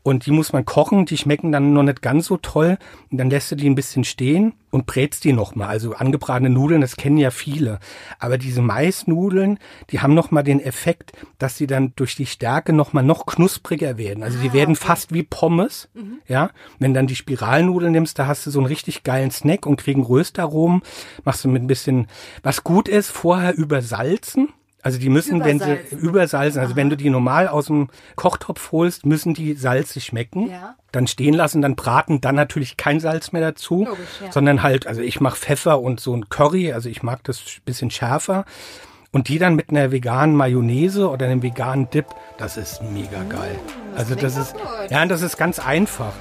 Und 0.03 0.25
die 0.25 0.31
muss 0.31 0.51
man 0.51 0.65
kochen, 0.65 1.05
die 1.05 1.17
schmecken 1.17 1.51
dann 1.51 1.73
noch 1.73 1.83
nicht 1.83 2.01
ganz 2.01 2.25
so 2.25 2.37
toll. 2.37 2.77
Und 3.11 3.17
dann 3.19 3.29
lässt 3.29 3.51
du 3.51 3.55
die 3.55 3.69
ein 3.69 3.75
bisschen 3.75 4.03
stehen 4.03 4.53
und 4.71 4.87
brätst 4.87 5.23
die 5.23 5.33
nochmal. 5.33 5.67
Also 5.67 5.93
angebratene 5.93 6.49
Nudeln, 6.49 6.81
das 6.81 6.95
kennen 6.95 7.17
ja 7.17 7.29
viele. 7.29 7.79
Aber 8.17 8.39
diese 8.39 8.61
Maisnudeln, 8.61 9.59
die 9.91 9.99
haben 9.99 10.15
nochmal 10.15 10.43
den 10.43 10.59
Effekt, 10.59 11.11
dass 11.37 11.57
sie 11.57 11.67
dann 11.67 11.93
durch 11.95 12.15
die 12.15 12.25
Stärke 12.25 12.73
nochmal 12.73 13.03
noch 13.03 13.27
knuspriger 13.27 13.97
werden. 13.97 14.23
Also 14.23 14.39
die 14.39 14.49
ah, 14.49 14.53
werden 14.53 14.75
okay. 14.75 14.85
fast 14.85 15.13
wie 15.13 15.23
Pommes. 15.23 15.89
Mhm. 15.93 16.19
Ja, 16.27 16.49
wenn 16.79 16.95
dann 16.95 17.07
die 17.07 17.15
Spiralnudeln 17.15 17.91
nimmst, 17.91 18.17
da 18.17 18.25
hast 18.25 18.45
du 18.45 18.49
so 18.49 18.59
einen 18.59 18.67
richtig 18.67 19.03
geilen 19.03 19.29
Snack 19.29 19.67
und 19.67 19.77
kriegen 19.77 20.01
Röstaromen. 20.01 20.81
Machst 21.25 21.43
du 21.43 21.49
mit 21.49 21.61
ein 21.61 21.67
bisschen, 21.67 22.07
was 22.41 22.63
gut 22.63 22.87
ist, 22.87 23.11
vorher 23.11 23.55
übersalzen. 23.55 24.49
Also 24.83 24.97
die 24.97 25.09
müssen, 25.09 25.43
wenn 25.43 25.59
sie 25.59 25.77
übersalzen, 25.91 26.59
also 26.59 26.71
Aha. 26.71 26.77
wenn 26.77 26.89
du 26.89 26.97
die 26.97 27.09
normal 27.09 27.47
aus 27.47 27.67
dem 27.67 27.89
Kochtopf 28.15 28.71
holst, 28.71 29.05
müssen 29.05 29.33
die 29.33 29.53
salzig 29.53 30.05
schmecken. 30.05 30.49
Ja. 30.49 30.75
Dann 30.91 31.07
stehen 31.07 31.33
lassen, 31.33 31.61
dann 31.61 31.75
braten, 31.75 32.19
dann 32.19 32.35
natürlich 32.35 32.77
kein 32.77 32.99
Salz 32.99 33.31
mehr 33.31 33.41
dazu, 33.41 33.85
Logisch, 33.85 33.99
ja. 34.23 34.31
sondern 34.31 34.61
halt, 34.61 34.87
also 34.87 35.01
ich 35.01 35.21
mache 35.21 35.37
Pfeffer 35.37 35.79
und 35.81 35.99
so 35.99 36.13
ein 36.15 36.29
Curry, 36.29 36.73
also 36.73 36.89
ich 36.89 37.03
mag 37.03 37.23
das 37.23 37.41
bisschen 37.63 37.91
schärfer. 37.91 38.45
Und 39.13 39.27
die 39.27 39.39
dann 39.39 39.55
mit 39.55 39.69
einer 39.69 39.91
veganen 39.91 40.35
Mayonnaise 40.35 41.09
oder 41.09 41.25
einem 41.25 41.43
veganen 41.43 41.89
Dip, 41.89 42.05
das 42.37 42.55
ist 42.55 42.81
mega 42.81 43.23
geil. 43.23 43.55
Mm, 43.55 43.95
das 43.95 43.99
also 43.99 44.15
das 44.15 44.37
ist, 44.37 44.53
gut. 44.53 44.61
ja, 44.89 45.05
das 45.05 45.21
ist 45.21 45.37
ganz 45.37 45.59
einfach. 45.59 46.13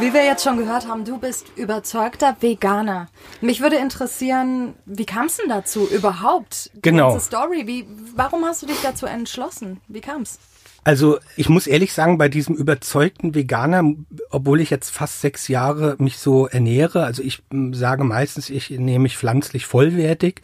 Wie 0.00 0.14
wir 0.14 0.24
jetzt 0.24 0.44
schon 0.44 0.58
gehört 0.58 0.86
haben, 0.86 1.04
du 1.04 1.18
bist 1.18 1.46
überzeugter 1.56 2.36
Veganer. 2.38 3.08
Mich 3.40 3.60
würde 3.60 3.76
interessieren, 3.76 4.74
wie 4.86 5.04
kam 5.04 5.26
es 5.26 5.38
denn 5.38 5.48
dazu 5.48 5.88
überhaupt? 5.88 6.70
Die 6.72 6.82
genau. 6.82 7.18
Story, 7.18 7.66
wie, 7.66 7.84
warum 8.14 8.44
hast 8.44 8.62
du 8.62 8.66
dich 8.66 8.80
dazu 8.80 9.06
entschlossen? 9.06 9.80
Wie 9.88 10.00
kam 10.00 10.22
es? 10.22 10.38
Also 10.84 11.18
ich 11.36 11.48
muss 11.48 11.66
ehrlich 11.66 11.92
sagen, 11.92 12.16
bei 12.16 12.28
diesem 12.28 12.54
überzeugten 12.54 13.34
Veganer, 13.34 13.82
obwohl 14.30 14.60
ich 14.60 14.70
jetzt 14.70 14.90
fast 14.90 15.20
sechs 15.20 15.48
Jahre 15.48 15.96
mich 15.98 16.18
so 16.18 16.46
ernähre, 16.46 17.04
also 17.04 17.20
ich 17.22 17.42
sage 17.72 18.04
meistens, 18.04 18.50
ich 18.50 18.70
nehme 18.70 19.02
mich 19.02 19.18
pflanzlich 19.18 19.66
vollwertig, 19.66 20.42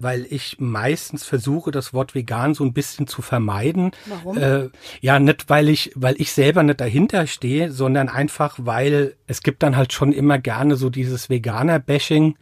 weil 0.00 0.26
ich 0.30 0.56
meistens 0.58 1.24
versuche, 1.24 1.70
das 1.70 1.92
Wort 1.92 2.14
vegan 2.14 2.54
so 2.54 2.64
ein 2.64 2.72
bisschen 2.72 3.06
zu 3.06 3.22
vermeiden. 3.22 3.92
Warum? 4.06 4.38
Äh, 4.38 4.70
ja, 5.00 5.18
nicht 5.18 5.48
weil 5.48 5.68
ich, 5.68 5.92
weil 5.94 6.14
ich 6.18 6.32
selber 6.32 6.62
nicht 6.62 6.80
dahinter 6.80 7.26
stehe, 7.26 7.70
sondern 7.70 8.08
einfach, 8.08 8.56
weil 8.60 9.14
es 9.26 9.42
gibt 9.42 9.62
dann 9.62 9.76
halt 9.76 9.92
schon 9.92 10.12
immer 10.12 10.38
gerne 10.38 10.76
so 10.76 10.90
dieses 10.90 11.28
Veganer-Bashing, 11.28 12.24
mhm. 12.24 12.36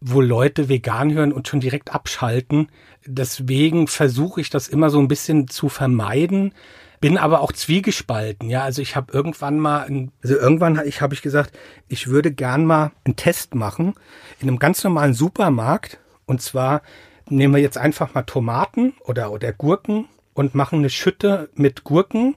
wo 0.00 0.20
Leute 0.20 0.68
vegan 0.68 1.12
hören 1.12 1.32
und 1.32 1.48
schon 1.48 1.60
direkt 1.60 1.94
abschalten. 1.94 2.68
Deswegen 3.06 3.86
versuche 3.86 4.40
ich 4.40 4.50
das 4.50 4.68
immer 4.68 4.90
so 4.90 4.98
ein 4.98 5.08
bisschen 5.08 5.48
zu 5.48 5.68
vermeiden 5.68 6.52
bin 7.00 7.18
aber 7.18 7.40
auch 7.40 7.52
zwiegespalten. 7.52 8.48
Ja, 8.48 8.62
also 8.62 8.82
ich 8.82 8.96
habe 8.96 9.12
irgendwann 9.12 9.58
mal, 9.58 9.86
ein, 9.86 10.12
also 10.22 10.36
irgendwann 10.36 10.80
ich 10.86 11.00
habe 11.00 11.14
ich 11.14 11.22
gesagt, 11.22 11.56
ich 11.88 12.08
würde 12.08 12.32
gern 12.32 12.64
mal 12.64 12.92
einen 13.04 13.16
Test 13.16 13.54
machen 13.54 13.94
in 14.40 14.48
einem 14.48 14.58
ganz 14.58 14.82
normalen 14.82 15.14
Supermarkt 15.14 15.98
und 16.26 16.42
zwar 16.42 16.82
nehmen 17.28 17.54
wir 17.54 17.62
jetzt 17.62 17.78
einfach 17.78 18.14
mal 18.14 18.22
Tomaten 18.22 18.94
oder, 19.04 19.32
oder 19.32 19.52
Gurken 19.52 20.06
und 20.34 20.54
machen 20.54 20.80
eine 20.80 20.90
Schütte 20.90 21.48
mit 21.54 21.84
Gurken. 21.84 22.36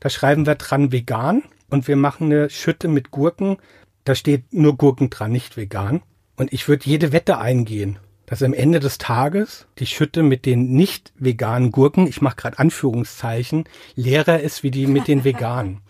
Da 0.00 0.08
schreiben 0.08 0.46
wir 0.46 0.54
dran 0.54 0.92
vegan. 0.92 1.42
Und 1.70 1.88
wir 1.88 1.96
machen 1.96 2.26
eine 2.26 2.50
Schütte 2.50 2.88
mit 2.88 3.10
Gurken. 3.10 3.56
Da 4.04 4.14
steht 4.14 4.52
nur 4.52 4.76
Gurken 4.76 5.10
dran, 5.10 5.32
nicht 5.32 5.56
vegan. 5.56 6.02
Und 6.36 6.52
ich 6.52 6.68
würde 6.68 6.84
jede 6.86 7.12
Wette 7.12 7.38
eingehen, 7.38 7.98
dass 8.26 8.42
am 8.42 8.54
Ende 8.54 8.80
des 8.80 8.98
Tages 8.98 9.66
die 9.78 9.86
Schütte 9.86 10.22
mit 10.22 10.46
den 10.46 10.72
nicht 10.72 11.12
veganen 11.16 11.72
Gurken, 11.72 12.06
ich 12.06 12.20
mache 12.20 12.36
gerade 12.36 12.58
Anführungszeichen, 12.58 13.64
leerer 13.94 14.40
ist 14.40 14.62
wie 14.62 14.70
die 14.70 14.86
mit 14.86 15.08
den 15.08 15.24
veganen. 15.24 15.80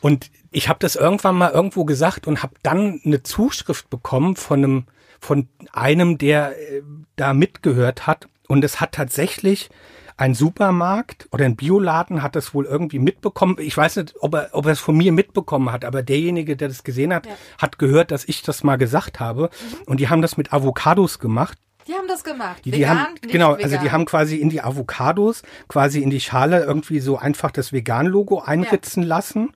Und 0.00 0.30
ich 0.50 0.68
habe 0.68 0.78
das 0.80 0.96
irgendwann 0.96 1.36
mal 1.36 1.50
irgendwo 1.50 1.84
gesagt 1.84 2.26
und 2.26 2.42
habe 2.42 2.54
dann 2.62 3.00
eine 3.04 3.22
Zuschrift 3.22 3.90
bekommen 3.90 4.36
von 4.36 4.64
einem 4.64 4.84
von 5.20 5.48
einem, 5.72 6.18
der 6.18 6.52
äh, 6.58 6.82
da 7.16 7.34
mitgehört 7.34 8.06
hat. 8.06 8.28
Und 8.48 8.64
es 8.64 8.80
hat 8.80 8.92
tatsächlich 8.92 9.70
ein 10.16 10.34
Supermarkt 10.34 11.28
oder 11.30 11.44
ein 11.44 11.56
Bioladen 11.56 12.22
hat 12.22 12.36
das 12.36 12.54
wohl 12.54 12.64
irgendwie 12.64 12.98
mitbekommen. 12.98 13.56
Ich 13.60 13.76
weiß 13.76 13.96
nicht, 13.96 14.14
ob 14.20 14.34
er, 14.34 14.48
ob 14.52 14.66
er 14.66 14.72
es 14.72 14.80
von 14.80 14.96
mir 14.96 15.12
mitbekommen 15.12 15.70
hat, 15.70 15.84
aber 15.84 16.02
derjenige, 16.02 16.56
der 16.56 16.68
das 16.68 16.84
gesehen 16.84 17.12
hat, 17.12 17.26
ja. 17.26 17.32
hat 17.58 17.78
gehört, 17.78 18.10
dass 18.10 18.24
ich 18.26 18.42
das 18.42 18.64
mal 18.64 18.76
gesagt 18.76 19.20
habe. 19.20 19.42
Mhm. 19.42 19.82
Und 19.86 20.00
die 20.00 20.08
haben 20.08 20.22
das 20.22 20.36
mit 20.36 20.52
Avocados 20.52 21.18
gemacht. 21.18 21.58
Die 21.86 21.92
haben 21.92 22.08
das 22.08 22.24
gemacht. 22.24 22.64
Die, 22.64 22.70
die 22.70 22.78
vegan, 22.78 22.98
haben, 22.98 23.14
genau, 23.22 23.52
vegan. 23.52 23.64
also 23.64 23.84
die 23.84 23.92
haben 23.92 24.06
quasi 24.06 24.36
in 24.36 24.48
die 24.48 24.60
Avocados, 24.60 25.42
quasi 25.68 26.00
in 26.00 26.10
die 26.10 26.20
Schale 26.20 26.64
irgendwie 26.64 26.98
so 26.98 27.16
einfach 27.18 27.50
das 27.52 27.72
Vegan-Logo 27.72 28.40
einritzen 28.40 29.02
ja. 29.02 29.08
lassen 29.08 29.52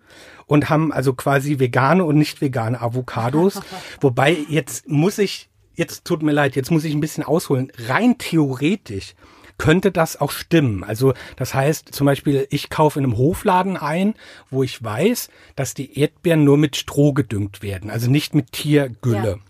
und 0.47 0.69
haben 0.69 0.93
also 0.93 1.15
quasi 1.15 1.59
vegane 1.59 2.05
und 2.05 2.17
nicht 2.17 2.41
vegane 2.41 2.81
Avocados. 2.81 3.61
Wobei 4.01 4.37
jetzt 4.49 4.89
muss 4.89 5.19
ich 5.19 5.50
jetzt 5.81 6.05
tut 6.05 6.23
mir 6.23 6.33
leid, 6.33 6.55
jetzt 6.55 6.71
muss 6.71 6.85
ich 6.85 6.95
ein 6.95 7.01
bisschen 7.01 7.25
ausholen. 7.25 7.73
Rein 7.89 8.19
theoretisch 8.19 9.15
könnte 9.59 9.91
das 9.91 10.21
auch 10.21 10.31
stimmen. 10.31 10.85
Also 10.85 11.13
das 11.37 11.55
heißt 11.55 11.93
zum 11.93 12.07
Beispiel, 12.07 12.47
ich 12.51 12.71
kaufe 12.71 12.99
in 12.99 13.05
einem 13.05 13.19
Hofladen 13.19 13.77
ein, 13.77 14.15
wo 14.49 14.63
ich 14.63 14.83
weiß, 14.83 15.29
dass 15.57 15.75
die 15.75 15.99
Erdbeeren 15.99 16.45
nur 16.45 16.57
mit 16.57 16.77
Stroh 16.77 17.13
gedüngt 17.13 17.63
werden, 17.63 17.91
also 17.91 18.11
nicht 18.11 18.35
mit 18.35 18.53
Tiergülle. 18.53 19.41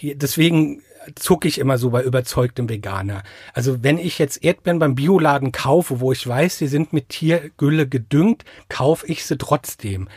Ja. 0.00 0.14
Deswegen 0.14 0.82
zucke 1.14 1.48
ich 1.48 1.58
immer 1.58 1.78
so 1.78 1.90
bei 1.90 2.02
überzeugtem 2.02 2.68
Veganer. 2.68 3.22
Also 3.54 3.82
wenn 3.82 3.98
ich 3.98 4.18
jetzt 4.18 4.44
Erdbeeren 4.44 4.78
beim 4.78 4.94
Bioladen 4.94 5.52
kaufe, 5.52 6.00
wo 6.00 6.12
ich 6.12 6.26
weiß, 6.26 6.58
sie 6.58 6.68
sind 6.68 6.92
mit 6.92 7.08
Tiergülle 7.08 7.88
gedüngt, 7.88 8.44
kaufe 8.68 9.06
ich 9.06 9.24
sie 9.24 9.38
trotzdem. 9.38 10.08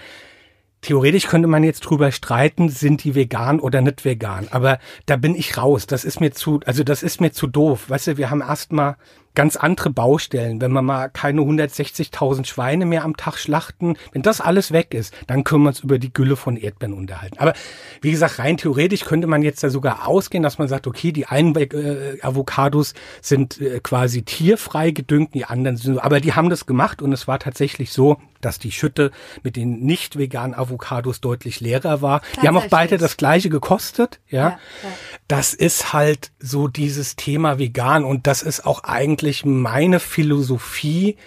Theoretisch 0.81 1.27
könnte 1.27 1.47
man 1.47 1.63
jetzt 1.63 1.81
drüber 1.81 2.11
streiten, 2.11 2.69
sind 2.69 3.03
die 3.03 3.13
vegan 3.13 3.59
oder 3.59 3.81
nicht 3.81 4.03
vegan. 4.03 4.47
Aber 4.49 4.79
da 5.05 5.15
bin 5.15 5.35
ich 5.35 5.57
raus. 5.57 5.85
Das 5.85 6.03
ist 6.03 6.19
mir 6.19 6.31
zu, 6.31 6.59
also 6.65 6.83
das 6.83 7.03
ist 7.03 7.21
mir 7.21 7.31
zu 7.31 7.45
doof. 7.45 7.89
Weißt 7.89 8.07
du, 8.07 8.17
wir 8.17 8.31
haben 8.31 8.41
erstmal 8.41 8.95
ganz 9.35 9.55
andere 9.55 9.89
Baustellen. 9.89 10.61
Wenn 10.61 10.71
wir 10.71 10.81
mal 10.81 11.09
keine 11.09 11.41
160.000 11.41 12.45
Schweine 12.45 12.85
mehr 12.85 13.03
am 13.03 13.17
Tag 13.17 13.37
schlachten, 13.37 13.95
wenn 14.11 14.21
das 14.21 14.41
alles 14.41 14.71
weg 14.71 14.93
ist, 14.93 15.13
dann 15.27 15.43
können 15.43 15.63
wir 15.63 15.69
uns 15.69 15.79
über 15.79 15.99
die 15.99 16.13
Gülle 16.13 16.35
von 16.35 16.57
Erdbeeren 16.57 16.93
unterhalten. 16.93 17.37
Aber 17.39 17.53
wie 18.01 18.11
gesagt, 18.11 18.39
rein 18.39 18.57
theoretisch 18.57 19.05
könnte 19.05 19.27
man 19.27 19.41
jetzt 19.41 19.63
da 19.63 19.69
sogar 19.69 20.07
ausgehen, 20.07 20.43
dass 20.43 20.57
man 20.57 20.67
sagt, 20.67 20.87
okay, 20.87 21.11
die 21.11 21.25
einen 21.25 21.55
äh, 21.55 22.17
Avocados 22.21 22.93
sind 23.21 23.61
äh, 23.61 23.79
quasi 23.79 24.23
tierfrei 24.23 24.91
gedüngt, 24.91 25.33
die 25.33 25.45
anderen 25.45 25.77
sind, 25.77 25.99
aber 25.99 26.19
die 26.19 26.33
haben 26.33 26.49
das 26.49 26.65
gemacht 26.65 27.01
und 27.01 27.13
es 27.13 27.27
war 27.27 27.39
tatsächlich 27.39 27.91
so, 27.91 28.17
dass 28.41 28.57
die 28.57 28.71
Schütte 28.71 29.11
mit 29.43 29.55
den 29.55 29.81
nicht 29.81 30.17
veganen 30.17 30.55
Avocados 30.55 31.21
deutlich 31.21 31.59
leerer 31.59 32.01
war. 32.01 32.21
Die 32.41 32.47
haben 32.47 32.57
auch 32.57 32.67
beide 32.67 32.97
das 32.97 33.15
gleiche 33.15 33.49
gekostet, 33.49 34.19
ja? 34.27 34.41
Ja, 34.41 34.49
ja. 34.49 34.89
Das 35.27 35.53
ist 35.53 35.93
halt 35.93 36.31
so 36.39 36.67
dieses 36.67 37.15
Thema 37.15 37.59
vegan 37.59 38.03
und 38.03 38.25
das 38.25 38.41
ist 38.41 38.65
auch 38.65 38.83
eigentlich 38.83 39.20
meine 39.45 39.99
Philosophie, 39.99 41.17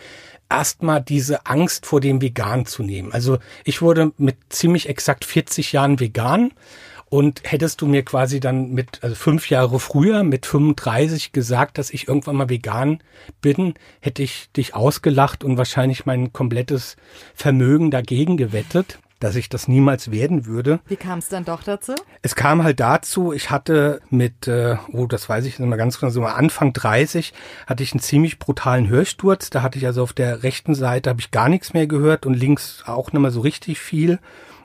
erstmal 0.51 1.03
diese 1.03 1.47
Angst 1.47 1.87
vor 1.87 2.01
dem 2.01 2.21
Vegan 2.21 2.67
zu 2.67 2.83
nehmen. 2.83 3.13
Also 3.13 3.39
ich 3.65 3.83
wurde 3.83 4.13
mit 4.19 4.37
ziemlich 4.51 4.89
exakt 4.89 5.25
40 5.25 5.73
Jahren 5.73 6.01
vegan 6.01 6.53
und 7.09 7.43
hättest 7.45 7.81
du 7.81 7.87
mir 7.87 8.05
quasi 8.05 8.41
dann 8.41 8.73
mit, 8.73 9.03
also 9.03 9.15
fünf 9.15 9.49
Jahre 9.51 9.79
früher, 9.79 10.23
mit 10.25 10.47
35 10.47 11.33
gesagt, 11.33 11.79
dass 11.79 11.91
ich 11.91 12.09
irgendwann 12.09 12.37
mal 12.37 12.49
vegan 12.49 13.03
bin, 13.41 13.75
hätte 14.01 14.23
ich 14.23 14.51
dich 14.57 14.75
ausgelacht 14.75 15.45
und 15.45 15.57
wahrscheinlich 15.57 16.07
mein 16.07 16.33
komplettes 16.33 16.97
Vermögen 17.35 17.91
dagegen 17.91 18.37
gewettet 18.37 18.99
dass 19.21 19.37
ich 19.37 19.49
das 19.49 19.68
niemals 19.68 20.11
werden 20.11 20.47
würde. 20.47 20.80
Wie 20.87 20.97
kam 20.97 21.18
es 21.18 21.28
dann 21.28 21.44
doch 21.44 21.62
dazu? 21.62 21.94
Es 22.23 22.35
kam 22.35 22.62
halt 22.62 22.80
dazu, 22.80 23.33
ich 23.33 23.50
hatte 23.50 24.00
mit, 24.11 24.49
äh, 24.49 24.76
oh, 24.92 25.06
das 25.06 25.28
weiß 25.28 25.44
ich 25.47 25.59
mal 25.59 25.76
ganz 25.76 25.99
genau, 25.99 26.11
so 26.11 26.25
Anfang 26.25 26.73
30 26.73 27.33
hatte 27.66 27.83
ich 27.83 27.92
einen 27.92 28.00
ziemlich 28.00 28.38
brutalen 28.38 28.88
Hörsturz. 28.88 29.50
Da 29.50 29.62
hatte 29.62 29.78
ich 29.78 29.87
also 29.87 30.02
auf 30.02 30.12
der 30.12 30.42
rechten 30.42 30.75
Seite 30.75 31.11
habe 31.11 31.21
ich 31.21 31.30
gar 31.30 31.49
nichts 31.49 31.73
mehr 31.73 31.87
gehört 31.87 32.26
und 32.26 32.35
links 32.35 32.83
auch 32.87 33.12
nicht 33.12 33.21
mehr 33.21 33.30
so 33.30 33.40
richtig 33.40 33.78
viel 33.78 34.18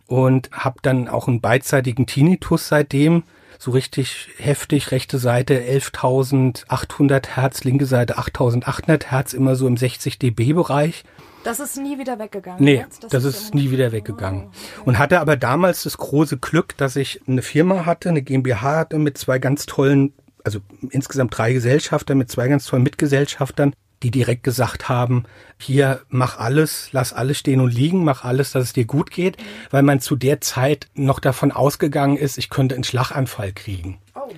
und 0.07 0.49
habe 0.51 0.79
dann 0.81 1.07
auch 1.07 1.27
einen 1.27 1.39
beidseitigen 1.39 2.05
Tinnitus 2.07 2.67
seitdem. 2.67 3.23
So 3.61 3.71
richtig 3.71 4.29
heftig, 4.37 4.91
rechte 4.91 5.19
Seite 5.19 5.59
11.800 5.59 7.35
Hertz, 7.35 7.63
linke 7.65 7.85
Seite 7.85 8.17
8.800 8.17 9.07
Hertz, 9.07 9.33
immer 9.33 9.55
so 9.55 9.67
im 9.67 9.75
60 9.75 10.17
dB 10.17 10.53
Bereich. 10.53 11.03
Das 11.43 11.59
ist 11.59 11.77
nie 11.77 11.97
wieder 11.97 12.19
weggegangen. 12.19 12.63
Nee, 12.63 12.85
das, 13.01 13.09
das, 13.09 13.23
ist, 13.23 13.41
ist 13.41 13.55
nie 13.55 13.71
wieder 13.71 13.91
weggegangen. 13.91 14.45
Oh, 14.45 14.49
okay. 14.49 14.81
Und 14.85 14.99
hatte 14.99 15.19
aber 15.19 15.37
damals 15.37 15.83
das 15.83 15.97
große 15.97 16.37
Glück, 16.37 16.75
dass 16.77 16.95
ich 16.95 17.21
eine 17.27 17.41
Firma 17.41 17.85
hatte, 17.85 18.09
eine 18.09 18.21
GmbH 18.21 18.77
hatte 18.77 18.99
mit 18.99 19.17
zwei 19.17 19.39
ganz 19.39 19.65
tollen, 19.65 20.13
also 20.43 20.59
insgesamt 20.89 21.37
drei 21.37 21.53
Gesellschafter 21.53 22.15
mit 22.15 22.29
zwei 22.29 22.47
ganz 22.47 22.65
tollen 22.65 22.83
Mitgesellschaftern, 22.83 23.73
die 24.03 24.11
direkt 24.11 24.43
gesagt 24.43 24.87
haben, 24.89 25.25
hier 25.57 26.01
mach 26.09 26.37
alles, 26.39 26.89
lass 26.91 27.13
alles 27.13 27.37
stehen 27.37 27.59
und 27.61 27.73
liegen, 27.73 28.03
mach 28.03 28.23
alles, 28.23 28.51
dass 28.51 28.63
es 28.63 28.73
dir 28.73 28.85
gut 28.85 29.11
geht, 29.11 29.37
weil 29.71 29.83
man 29.83 29.99
zu 29.99 30.15
der 30.15 30.41
Zeit 30.41 30.87
noch 30.93 31.19
davon 31.19 31.51
ausgegangen 31.51 32.17
ist, 32.17 32.37
ich 32.37 32.49
könnte 32.49 32.75
einen 32.75 32.83
Schlaganfall 32.83 33.51
kriegen. 33.53 33.99
Oh. 34.15 34.29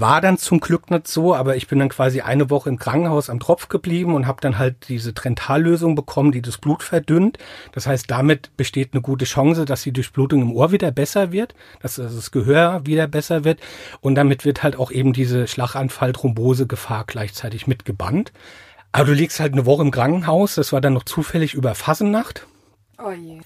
War 0.00 0.20
dann 0.20 0.38
zum 0.38 0.60
Glück 0.60 0.92
nicht 0.92 1.08
so, 1.08 1.34
aber 1.34 1.56
ich 1.56 1.66
bin 1.66 1.80
dann 1.80 1.88
quasi 1.88 2.20
eine 2.20 2.50
Woche 2.50 2.68
im 2.68 2.78
Krankenhaus 2.78 3.28
am 3.28 3.40
Tropf 3.40 3.68
geblieben 3.68 4.14
und 4.14 4.28
habe 4.28 4.40
dann 4.40 4.56
halt 4.56 4.88
diese 4.88 5.12
Trentallösung 5.12 5.96
bekommen, 5.96 6.30
die 6.30 6.40
das 6.40 6.58
Blut 6.58 6.84
verdünnt. 6.84 7.38
Das 7.72 7.88
heißt, 7.88 8.08
damit 8.08 8.56
besteht 8.56 8.90
eine 8.92 9.02
gute 9.02 9.24
Chance, 9.24 9.64
dass 9.64 9.82
die 9.82 9.92
Durchblutung 9.92 10.42
im 10.42 10.52
Ohr 10.52 10.70
wieder 10.70 10.92
besser 10.92 11.32
wird, 11.32 11.56
dass 11.80 11.96
das 11.96 12.30
Gehör 12.30 12.86
wieder 12.86 13.08
besser 13.08 13.42
wird 13.42 13.58
und 14.00 14.14
damit 14.14 14.44
wird 14.44 14.62
halt 14.62 14.76
auch 14.76 14.92
eben 14.92 15.12
diese 15.12 15.48
Schlaganfall-Thrombose-Gefahr 15.48 17.02
gleichzeitig 17.06 17.66
mitgebannt. 17.66 18.32
Aber 18.92 19.06
du 19.06 19.14
liegst 19.14 19.40
halt 19.40 19.52
eine 19.52 19.66
Woche 19.66 19.82
im 19.82 19.90
Krankenhaus, 19.90 20.54
das 20.54 20.72
war 20.72 20.80
dann 20.80 20.94
noch 20.94 21.04
zufällig 21.04 21.54
über 21.54 21.74
Fassennacht. 21.74 22.46
Oh 23.04 23.10
je 23.10 23.40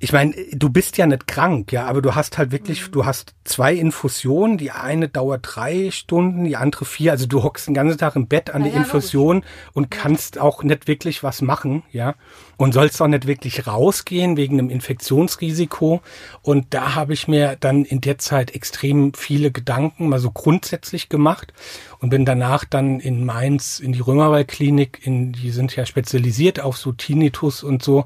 ich 0.00 0.12
meine, 0.12 0.34
du 0.52 0.68
bist 0.70 0.96
ja 0.96 1.06
nicht 1.06 1.26
krank, 1.26 1.72
ja, 1.72 1.86
aber 1.86 2.02
du 2.02 2.14
hast 2.14 2.38
halt 2.38 2.52
wirklich, 2.52 2.88
mhm. 2.88 2.92
du 2.92 3.06
hast 3.06 3.34
zwei 3.44 3.74
Infusionen, 3.74 4.58
die 4.58 4.70
eine 4.70 5.08
dauert 5.08 5.40
drei 5.42 5.90
Stunden, 5.90 6.44
die 6.44 6.56
andere 6.56 6.84
vier, 6.84 7.12
also 7.12 7.26
du 7.26 7.42
hockst 7.42 7.66
den 7.66 7.74
ganzen 7.74 7.98
Tag 7.98 8.16
im 8.16 8.26
Bett 8.26 8.50
an 8.50 8.64
ja, 8.64 8.70
der 8.70 8.78
Infusion 8.78 9.36
logisch. 9.36 9.50
und 9.74 9.90
kannst 9.90 10.38
auch 10.38 10.62
nicht 10.62 10.88
wirklich 10.88 11.22
was 11.22 11.42
machen, 11.42 11.82
ja, 11.92 12.14
und 12.56 12.72
sollst 12.72 13.00
auch 13.00 13.06
nicht 13.06 13.26
wirklich 13.26 13.66
rausgehen 13.66 14.36
wegen 14.36 14.58
einem 14.58 14.70
Infektionsrisiko 14.70 16.00
und 16.42 16.66
da 16.70 16.94
habe 16.94 17.12
ich 17.12 17.28
mir 17.28 17.56
dann 17.58 17.84
in 17.84 18.00
der 18.00 18.18
Zeit 18.18 18.54
extrem 18.54 19.14
viele 19.14 19.50
Gedanken 19.50 20.08
mal 20.08 20.20
so 20.20 20.30
grundsätzlich 20.30 21.08
gemacht 21.08 21.52
und 22.00 22.10
bin 22.10 22.24
danach 22.24 22.64
dann 22.64 23.00
in 23.00 23.24
Mainz 23.24 23.80
in 23.80 23.92
die 23.92 24.00
Römerwaldklinik, 24.00 25.00
in, 25.04 25.32
die 25.32 25.50
sind 25.50 25.74
ja 25.76 25.86
spezialisiert 25.86 26.60
auf 26.60 26.76
so 26.76 26.92
Tinnitus 26.92 27.62
und 27.62 27.82
so, 27.82 28.04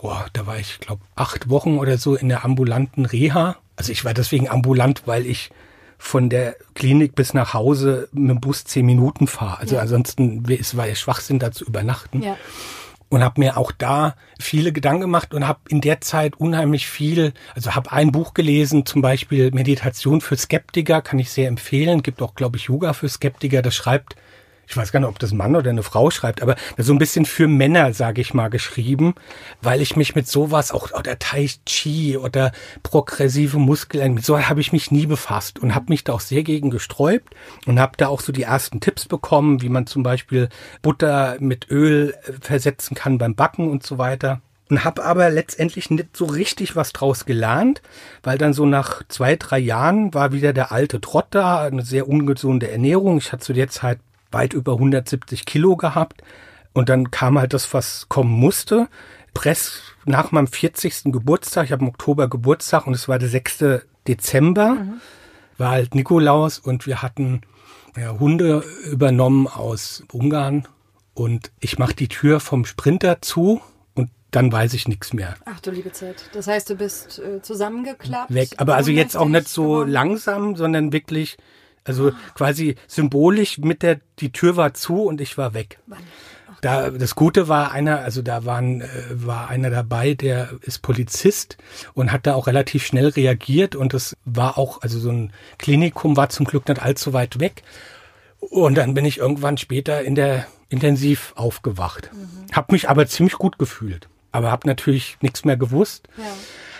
boah, 0.00 0.26
da 0.32 0.46
war 0.46 0.58
ich, 0.58 0.80
glaube 0.80 1.02
acht 1.14 1.48
Wochen 1.48 1.78
oder 1.78 1.98
so 1.98 2.14
in 2.14 2.28
der 2.28 2.44
ambulanten 2.44 3.06
Reha. 3.06 3.56
Also 3.76 3.92
ich 3.92 4.04
war 4.04 4.14
deswegen 4.14 4.48
ambulant, 4.48 5.02
weil 5.06 5.26
ich 5.26 5.50
von 5.98 6.28
der 6.28 6.56
Klinik 6.74 7.14
bis 7.14 7.34
nach 7.34 7.54
Hause 7.54 8.08
mit 8.12 8.30
dem 8.30 8.40
Bus 8.40 8.64
zehn 8.64 8.84
Minuten 8.84 9.26
fahre. 9.26 9.58
Also 9.58 9.76
ja. 9.76 9.80
ansonsten 9.80 10.44
es 10.50 10.76
war 10.76 10.86
ja 10.86 10.94
Schwachsinn, 10.94 11.38
da 11.38 11.50
zu 11.52 11.64
übernachten. 11.64 12.22
Ja. 12.22 12.36
und 13.08 13.22
habe 13.22 13.40
mir 13.40 13.56
auch 13.56 13.70
da 13.70 14.16
viele 14.40 14.72
Gedanken 14.72 15.02
gemacht 15.02 15.34
und 15.34 15.46
habe 15.46 15.60
in 15.68 15.80
der 15.80 16.00
Zeit 16.00 16.36
unheimlich 16.36 16.88
viel, 16.88 17.32
also 17.54 17.74
habe 17.74 17.92
ein 17.92 18.10
Buch 18.10 18.34
gelesen, 18.34 18.86
zum 18.86 19.02
Beispiel 19.02 19.50
Meditation 19.52 20.20
für 20.20 20.36
Skeptiker, 20.36 21.00
kann 21.00 21.18
ich 21.18 21.30
sehr 21.30 21.48
empfehlen. 21.48 22.02
Gibt 22.02 22.20
auch, 22.22 22.34
glaube 22.34 22.56
ich, 22.56 22.64
Yoga 22.64 22.92
für 22.92 23.08
Skeptiker. 23.08 23.62
Das 23.62 23.74
schreibt 23.74 24.16
ich 24.66 24.76
weiß 24.76 24.92
gar 24.92 25.00
nicht, 25.00 25.08
ob 25.08 25.18
das 25.18 25.32
ein 25.32 25.36
Mann 25.36 25.56
oder 25.56 25.70
eine 25.70 25.82
Frau 25.82 26.10
schreibt, 26.10 26.42
aber 26.42 26.56
so 26.78 26.92
ein 26.92 26.98
bisschen 26.98 27.24
für 27.24 27.48
Männer, 27.48 27.92
sage 27.92 28.20
ich 28.20 28.34
mal, 28.34 28.48
geschrieben, 28.48 29.14
weil 29.62 29.80
ich 29.80 29.96
mich 29.96 30.14
mit 30.14 30.26
sowas, 30.26 30.72
auch 30.72 30.92
oder 30.92 31.18
Tai 31.18 31.48
Chi 31.66 32.16
oder 32.16 32.52
progressive 32.82 33.58
Muskeln, 33.58 34.18
so 34.18 34.40
habe 34.40 34.60
ich 34.60 34.72
mich 34.72 34.90
nie 34.90 35.06
befasst 35.06 35.58
und 35.58 35.74
habe 35.74 35.86
mich 35.88 36.04
da 36.04 36.12
auch 36.12 36.20
sehr 36.20 36.42
gegen 36.42 36.70
gesträubt 36.70 37.34
und 37.66 37.80
habe 37.80 37.92
da 37.96 38.08
auch 38.08 38.20
so 38.20 38.32
die 38.32 38.42
ersten 38.42 38.80
Tipps 38.80 39.06
bekommen, 39.06 39.62
wie 39.62 39.68
man 39.68 39.86
zum 39.86 40.02
Beispiel 40.02 40.48
Butter 40.82 41.36
mit 41.40 41.70
Öl 41.70 42.14
äh, 42.24 42.32
versetzen 42.40 42.94
kann 42.94 43.18
beim 43.18 43.34
Backen 43.34 43.70
und 43.70 43.84
so 43.84 43.98
weiter 43.98 44.40
und 44.70 44.84
habe 44.84 45.04
aber 45.04 45.30
letztendlich 45.30 45.90
nicht 45.90 46.16
so 46.16 46.24
richtig 46.24 46.74
was 46.74 46.92
draus 46.92 47.26
gelernt, 47.26 47.82
weil 48.22 48.38
dann 48.38 48.54
so 48.54 48.66
nach 48.66 49.02
zwei, 49.08 49.36
drei 49.36 49.58
Jahren 49.58 50.14
war 50.14 50.32
wieder 50.32 50.52
der 50.52 50.72
alte 50.72 51.00
Trott 51.00 51.26
da, 51.30 51.62
eine 51.62 51.82
sehr 51.82 52.08
ungesunde 52.08 52.70
Ernährung. 52.70 53.18
Ich 53.18 53.32
hatte 53.32 53.44
zu 53.44 53.52
der 53.52 53.68
Zeit 53.68 53.98
weit 54.34 54.52
über 54.52 54.72
170 54.74 55.46
Kilo 55.46 55.76
gehabt. 55.76 56.22
Und 56.74 56.90
dann 56.90 57.10
kam 57.10 57.38
halt 57.38 57.54
das, 57.54 57.72
was 57.72 58.08
kommen 58.08 58.32
musste. 58.32 58.88
Press 59.32 59.80
nach 60.04 60.32
meinem 60.32 60.46
40. 60.46 61.04
Geburtstag, 61.06 61.66
ich 61.66 61.72
habe 61.72 61.82
im 61.82 61.88
Oktober 61.88 62.28
Geburtstag 62.28 62.86
und 62.86 62.94
es 62.94 63.08
war 63.08 63.18
der 63.18 63.28
6. 63.28 63.82
Dezember, 64.06 64.74
mhm. 64.74 65.00
war 65.58 65.70
halt 65.70 65.94
Nikolaus 65.94 66.58
und 66.58 66.86
wir 66.86 67.02
hatten 67.02 67.42
ja, 67.96 68.18
Hunde 68.18 68.64
übernommen 68.84 69.46
aus 69.46 70.04
Ungarn 70.12 70.68
und 71.14 71.50
ich 71.60 71.78
mache 71.78 71.94
die 71.94 72.08
Tür 72.08 72.40
vom 72.40 72.64
Sprinter 72.64 73.22
zu 73.22 73.60
und 73.94 74.10
dann 74.30 74.52
weiß 74.52 74.74
ich 74.74 74.88
nichts 74.88 75.12
mehr. 75.12 75.34
Ach 75.46 75.60
du 75.60 75.70
liebe 75.70 75.92
Zeit. 75.92 76.16
Das 76.32 76.46
heißt, 76.46 76.70
du 76.70 76.76
bist 76.76 77.18
äh, 77.18 77.40
zusammengeklappt? 77.40 78.32
Weg. 78.32 78.50
Aber 78.58 78.74
also 78.76 78.90
jetzt 78.90 79.16
auch 79.16 79.28
nicht 79.28 79.48
so 79.48 79.82
langsam, 79.82 80.56
sondern 80.56 80.92
wirklich 80.92 81.36
also 81.84 82.12
quasi 82.34 82.76
symbolisch 82.86 83.58
mit 83.58 83.82
der, 83.82 84.00
die 84.18 84.32
Tür 84.32 84.56
war 84.56 84.74
zu 84.74 85.02
und 85.02 85.20
ich 85.20 85.38
war 85.38 85.54
weg. 85.54 85.78
Da, 86.60 86.88
das 86.88 87.14
Gute 87.14 87.48
war 87.48 87.72
einer, 87.72 88.00
also 88.00 88.22
da 88.22 88.46
waren, 88.46 88.80
äh, 88.80 88.86
war 89.10 89.48
einer 89.48 89.68
dabei, 89.68 90.14
der 90.14 90.48
ist 90.62 90.80
Polizist 90.80 91.58
und 91.92 92.10
hat 92.10 92.26
da 92.26 92.34
auch 92.34 92.46
relativ 92.46 92.86
schnell 92.86 93.08
reagiert 93.08 93.76
und 93.76 93.92
das 93.92 94.16
war 94.24 94.56
auch, 94.56 94.80
also 94.80 94.98
so 94.98 95.10
ein 95.10 95.32
Klinikum 95.58 96.16
war 96.16 96.30
zum 96.30 96.46
Glück 96.46 96.66
nicht 96.66 96.80
allzu 96.80 97.12
weit 97.12 97.38
weg. 97.38 97.62
Und 98.40 98.76
dann 98.76 98.94
bin 98.94 99.04
ich 99.04 99.18
irgendwann 99.18 99.58
später 99.58 100.02
in 100.02 100.14
der 100.14 100.46
Intensiv 100.70 101.32
aufgewacht. 101.36 102.10
Mhm. 102.12 102.46
Hab 102.52 102.72
mich 102.72 102.88
aber 102.88 103.06
ziemlich 103.06 103.34
gut 103.34 103.58
gefühlt. 103.58 104.08
Aber 104.32 104.50
hab 104.50 104.64
natürlich 104.64 105.18
nichts 105.20 105.44
mehr 105.44 105.56
gewusst. 105.56 106.08
Ja 106.16 106.24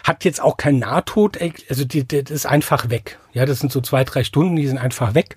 hat 0.04 0.25
jetzt 0.25 0.40
auch 0.40 0.56
kein 0.56 0.78
Nahtod, 0.78 1.38
also 1.68 1.84
die, 1.84 2.06
die, 2.06 2.23
das 2.23 2.30
ist 2.30 2.46
einfach 2.46 2.90
weg. 2.90 3.18
Ja, 3.32 3.46
das 3.46 3.58
sind 3.58 3.73
so 3.73 3.80
zwei, 3.80 4.04
drei 4.04 4.23
Stunden, 4.23 4.54
die 4.54 4.66
sind 4.66 4.78
einfach 4.78 5.14
weg. 5.14 5.37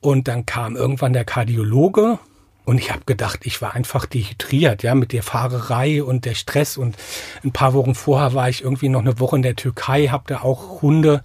Und 0.00 0.26
dann 0.26 0.46
kam 0.46 0.74
irgendwann 0.74 1.12
der 1.12 1.26
Kardiologe 1.26 2.18
und 2.64 2.78
ich 2.78 2.90
habe 2.90 3.02
gedacht, 3.04 3.40
ich 3.44 3.60
war 3.60 3.74
einfach 3.74 4.06
dehydriert, 4.06 4.82
ja, 4.82 4.94
mit 4.94 5.12
der 5.12 5.22
Fahrerei 5.22 6.02
und 6.02 6.24
der 6.24 6.34
Stress. 6.34 6.78
Und 6.78 6.96
ein 7.44 7.52
paar 7.52 7.74
Wochen 7.74 7.94
vorher 7.94 8.32
war 8.32 8.48
ich 8.48 8.62
irgendwie 8.62 8.88
noch 8.88 9.00
eine 9.00 9.20
Woche 9.20 9.36
in 9.36 9.42
der 9.42 9.56
Türkei, 9.56 10.06
habe 10.08 10.24
da 10.26 10.40
auch 10.40 10.80
Hunde 10.80 11.22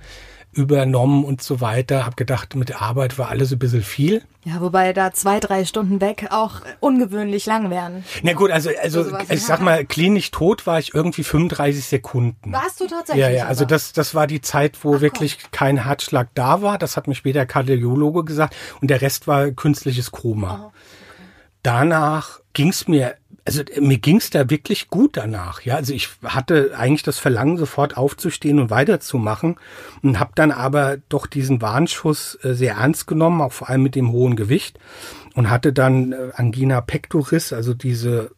übernommen 0.56 1.26
und 1.26 1.44
so 1.44 1.62
weiter. 1.62 2.06
Hab 2.06 2.18
gedacht, 2.18 2.56
mit 2.56 2.70
der 2.70 2.82
Arbeit 2.82 3.20
war 3.20 3.30
alles 3.30 3.52
ein 3.52 3.60
bisschen 3.60 3.84
viel. 3.84 4.24
Ja, 4.46 4.62
wobei 4.62 4.94
da 4.94 5.12
zwei, 5.12 5.40
drei 5.40 5.66
Stunden 5.66 6.02
weg 6.02 6.28
auch 6.30 6.62
ungewöhnlich 6.80 7.46
lang 7.46 7.70
wären. 7.70 8.06
Na 8.24 8.34
gut, 8.34 8.52
also, 8.52 8.70
also, 8.82 9.06
ich 9.30 9.44
sag 9.44 9.62
mal, 9.62 9.86
klinisch 9.86 10.32
tot 10.32 10.66
war 10.66 10.80
ich 10.80 10.94
irgendwie 10.94 11.24
35 11.24 11.84
Sekunden. 11.84 12.54
Warst 12.54 12.80
du 12.80 12.88
tatsächlich? 12.88 13.26
Ja, 13.26 13.30
ja, 13.30 13.46
also 13.48 13.66
das, 13.66 13.92
das 13.92 14.16
war 14.16 14.28
die 14.28 14.42
Zeit, 14.42 14.78
wo 14.84 14.96
Ach, 14.96 15.02
wirklich 15.02 15.40
komm. 15.42 15.52
kein 15.52 15.84
Herzschlag 15.84 16.30
da 16.36 16.62
war. 16.62 16.78
Das 16.78 16.96
hat 16.96 17.08
mir 17.08 17.16
später 17.16 17.46
Kardiologe 17.46 18.24
gesagt. 18.24 18.56
Und 18.82 18.90
der 18.90 19.02
Rest 19.02 19.28
war 19.28 19.52
künstliches 19.52 20.12
Koma. 20.12 20.60
Oh, 20.62 20.68
okay. 20.68 20.76
Danach 21.64 22.40
ging's 22.54 22.88
mir 22.88 23.16
also 23.46 23.62
mir 23.80 24.00
ging's 24.00 24.32
da 24.32 24.50
wirklich 24.50 24.90
gut 24.90 25.18
danach. 25.18 25.62
Ja, 25.62 25.76
also 25.76 25.94
ich 25.94 26.10
hatte 26.24 26.74
eigentlich 26.76 27.04
das 27.04 27.20
Verlangen, 27.20 27.58
sofort 27.58 27.96
aufzustehen 27.96 28.60
und 28.60 28.72
weiterzumachen 28.72 29.58
und 30.02 30.20
habe 30.20 30.32
dann 30.34 30.52
aber 30.52 30.98
doch 31.10 31.28
diesen 31.28 31.62
Warnschuss 31.62 32.40
äh, 32.42 32.54
sehr 32.54 32.76
ernst 32.76 33.06
genommen, 33.06 33.42
auch 33.42 33.54
vor 33.54 33.70
allem 33.70 33.84
mit 33.84 33.94
dem 33.94 34.12
hohen 34.12 34.36
Gewicht 34.36 34.80
und 35.36 35.52
hatte 35.52 35.74
dann 35.74 36.12
äh, 36.12 36.32
Angina 36.34 36.82
pectoris, 36.82 37.54
also 37.54 37.74
diese 37.74 38.32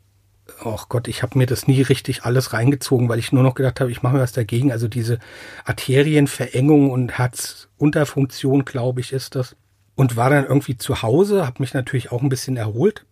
Oh 0.63 0.79
Gott, 0.87 1.09
ich 1.09 1.23
habe 1.23 1.37
mir 1.37 1.45
das 1.45 1.67
nie 1.67 1.81
richtig 1.81 2.23
alles 2.23 2.53
reingezogen, 2.53 3.09
weil 3.09 3.19
ich 3.19 3.33
nur 3.33 3.43
noch 3.43 3.53
gedacht 3.53 3.81
habe, 3.81 3.91
ich 3.91 4.01
mache 4.01 4.15
mir 4.15 4.21
was 4.21 4.31
dagegen. 4.31 4.71
Also 4.71 4.87
diese 4.87 5.19
Arterienverengung 5.65 6.89
und 6.89 7.17
Herzunterfunktion, 7.17 8.63
glaube 8.63 9.01
ich, 9.01 9.11
ist 9.11 9.35
das. 9.35 9.57
Und 9.95 10.15
war 10.15 10.29
dann 10.29 10.45
irgendwie 10.45 10.77
zu 10.77 11.01
Hause, 11.01 11.45
habe 11.45 11.61
mich 11.61 11.73
natürlich 11.73 12.13
auch 12.13 12.21
ein 12.21 12.29
bisschen 12.29 12.55
erholt, 12.55 13.05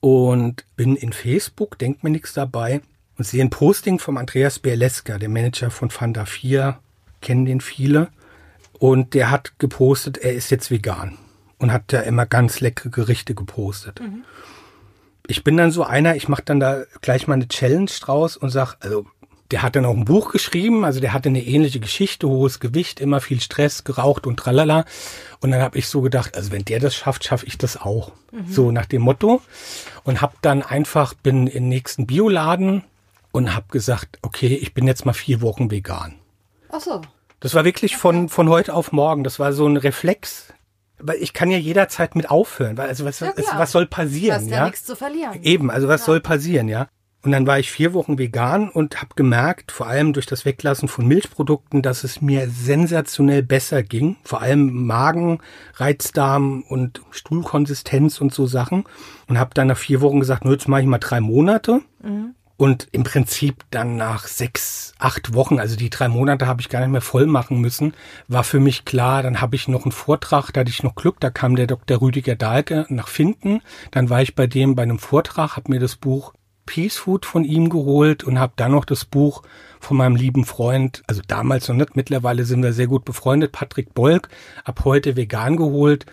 und 0.00 0.64
bin 0.76 0.96
in 0.96 1.12
Facebook, 1.12 1.78
denkt 1.78 2.04
mir 2.04 2.10
nichts 2.10 2.32
dabei 2.32 2.80
und 3.16 3.24
sehe 3.24 3.42
ein 3.42 3.50
Posting 3.50 3.98
vom 3.98 4.16
Andreas 4.16 4.58
Berleska, 4.58 5.18
der 5.18 5.28
Manager 5.28 5.70
von 5.70 5.90
Fanta 5.90 6.24
4, 6.24 6.78
kennen 7.20 7.44
den 7.44 7.60
viele. 7.60 8.08
Und 8.78 9.14
der 9.14 9.30
hat 9.30 9.58
gepostet, 9.58 10.18
er 10.18 10.34
ist 10.34 10.50
jetzt 10.50 10.70
vegan 10.70 11.18
und 11.58 11.72
hat 11.72 11.84
da 11.88 12.00
immer 12.00 12.26
ganz 12.26 12.60
leckere 12.60 12.90
Gerichte 12.90 13.34
gepostet. 13.34 14.00
Mhm. 14.00 14.24
Ich 15.26 15.42
bin 15.44 15.56
dann 15.56 15.72
so 15.72 15.82
einer, 15.82 16.14
ich 16.16 16.28
mache 16.28 16.42
dann 16.44 16.60
da 16.60 16.84
gleich 17.02 17.26
mal 17.26 17.34
eine 17.34 17.48
Challenge 17.48 17.90
draus 18.00 18.36
und 18.36 18.50
sag, 18.50 18.76
also 18.80 19.04
der 19.50 19.62
hat 19.62 19.76
dann 19.76 19.86
auch 19.86 19.96
ein 19.96 20.04
Buch 20.04 20.30
geschrieben, 20.30 20.84
also 20.84 21.00
der 21.00 21.12
hatte 21.12 21.30
eine 21.30 21.42
ähnliche 21.42 21.80
Geschichte, 21.80 22.28
hohes 22.28 22.60
Gewicht, 22.60 23.00
immer 23.00 23.20
viel 23.20 23.40
Stress, 23.40 23.84
geraucht 23.84 24.26
und 24.26 24.36
tralala. 24.36 24.84
Und 25.40 25.50
dann 25.50 25.62
habe 25.62 25.78
ich 25.78 25.88
so 25.88 26.02
gedacht, 26.02 26.36
also 26.36 26.52
wenn 26.52 26.64
der 26.64 26.80
das 26.80 26.94
schafft, 26.94 27.24
schaffe 27.24 27.46
ich 27.46 27.56
das 27.56 27.80
auch. 27.80 28.12
Mhm. 28.30 28.52
So 28.52 28.70
nach 28.70 28.86
dem 28.86 29.02
Motto. 29.02 29.40
Und 30.04 30.20
habe 30.20 30.34
dann 30.42 30.62
einfach, 30.62 31.14
bin 31.14 31.46
in 31.46 31.64
den 31.64 31.68
nächsten 31.70 32.06
Bioladen 32.06 32.84
und 33.32 33.54
habe 33.54 33.66
gesagt, 33.70 34.18
okay, 34.22 34.54
ich 34.54 34.74
bin 34.74 34.86
jetzt 34.86 35.06
mal 35.06 35.14
vier 35.14 35.40
Wochen 35.40 35.70
vegan. 35.70 36.16
Ach 36.70 36.80
so. 36.80 37.00
Das 37.40 37.54
war 37.54 37.64
wirklich 37.64 37.96
von, 37.96 38.28
von 38.28 38.48
heute 38.48 38.74
auf 38.74 38.92
morgen. 38.92 39.24
Das 39.24 39.38
war 39.38 39.52
so 39.52 39.66
ein 39.66 39.76
Reflex. 39.76 40.52
Weil 40.98 41.16
ich 41.22 41.32
kann 41.32 41.50
ja 41.50 41.58
jederzeit 41.58 42.16
mit 42.16 42.28
aufhören, 42.28 42.76
weil 42.76 42.88
also 42.88 43.04
was, 43.04 43.20
ja, 43.20 43.32
was 43.54 43.70
soll 43.70 43.86
passieren? 43.86 44.40
Du 44.40 44.44
hast 44.46 44.50
ja, 44.50 44.56
ja 44.56 44.64
nichts 44.66 44.84
zu 44.84 44.96
verlieren. 44.96 45.42
Eben, 45.44 45.70
also 45.70 45.86
was 45.86 46.00
ja. 46.00 46.06
soll 46.06 46.20
passieren, 46.20 46.68
ja? 46.68 46.88
Und 47.22 47.32
dann 47.32 47.46
war 47.48 47.58
ich 47.58 47.70
vier 47.70 47.94
Wochen 47.94 48.16
vegan 48.16 48.68
und 48.68 49.00
habe 49.00 49.16
gemerkt, 49.16 49.72
vor 49.72 49.88
allem 49.88 50.12
durch 50.12 50.26
das 50.26 50.44
Weglassen 50.44 50.86
von 50.88 51.06
Milchprodukten, 51.06 51.82
dass 51.82 52.04
es 52.04 52.20
mir 52.20 52.48
sensationell 52.48 53.42
besser 53.42 53.82
ging. 53.82 54.16
Vor 54.22 54.40
allem 54.40 54.86
Magen, 54.86 55.40
Reizdarm 55.74 56.62
und 56.68 57.02
Stuhlkonsistenz 57.10 58.20
und 58.20 58.32
so 58.32 58.46
Sachen. 58.46 58.84
Und 59.26 59.38
habe 59.38 59.50
dann 59.52 59.66
nach 59.66 59.76
vier 59.76 60.00
Wochen 60.00 60.20
gesagt, 60.20 60.44
nur 60.44 60.54
jetzt 60.54 60.68
mache 60.68 60.82
ich 60.82 60.86
mal 60.86 60.98
drei 60.98 61.20
Monate. 61.20 61.80
Mhm. 62.02 62.34
Und 62.56 62.88
im 62.90 63.04
Prinzip 63.04 63.62
dann 63.70 63.96
nach 63.96 64.26
sechs, 64.26 64.92
acht 64.98 65.32
Wochen, 65.32 65.60
also 65.60 65.76
die 65.76 65.90
drei 65.90 66.08
Monate 66.08 66.48
habe 66.48 66.60
ich 66.60 66.68
gar 66.68 66.80
nicht 66.80 66.90
mehr 66.90 67.00
voll 67.00 67.26
machen 67.26 67.60
müssen, 67.60 67.94
war 68.26 68.42
für 68.42 68.58
mich 68.58 68.84
klar, 68.84 69.22
dann 69.22 69.40
habe 69.40 69.54
ich 69.54 69.68
noch 69.68 69.84
einen 69.84 69.92
Vortrag, 69.92 70.50
da 70.50 70.60
hatte 70.60 70.70
ich 70.70 70.82
noch 70.82 70.96
Glück, 70.96 71.20
da 71.20 71.30
kam 71.30 71.54
der 71.54 71.68
Dr. 71.68 72.00
Rüdiger 72.00 72.34
Dahlke 72.34 72.84
nach 72.88 73.06
Finden. 73.06 73.60
Dann 73.92 74.10
war 74.10 74.22
ich 74.22 74.34
bei 74.34 74.48
dem 74.48 74.74
bei 74.74 74.82
einem 74.82 74.98
Vortrag, 74.98 75.56
habe 75.56 75.70
mir 75.70 75.78
das 75.78 75.94
Buch 75.94 76.32
Peace 76.68 76.98
Food 76.98 77.24
von 77.24 77.44
ihm 77.44 77.70
geholt 77.70 78.24
und 78.24 78.38
habe 78.38 78.52
dann 78.56 78.72
noch 78.72 78.84
das 78.84 79.06
Buch 79.06 79.42
von 79.80 79.96
meinem 79.96 80.16
lieben 80.16 80.44
Freund, 80.44 81.02
also 81.06 81.22
damals 81.26 81.66
noch 81.68 81.76
nicht, 81.76 81.96
mittlerweile 81.96 82.44
sind 82.44 82.62
wir 82.62 82.74
sehr 82.74 82.86
gut 82.86 83.06
befreundet, 83.06 83.52
Patrick 83.52 83.94
Bolk, 83.94 84.28
ab 84.66 84.82
heute 84.84 85.16
vegan 85.16 85.56
geholt. 85.56 86.04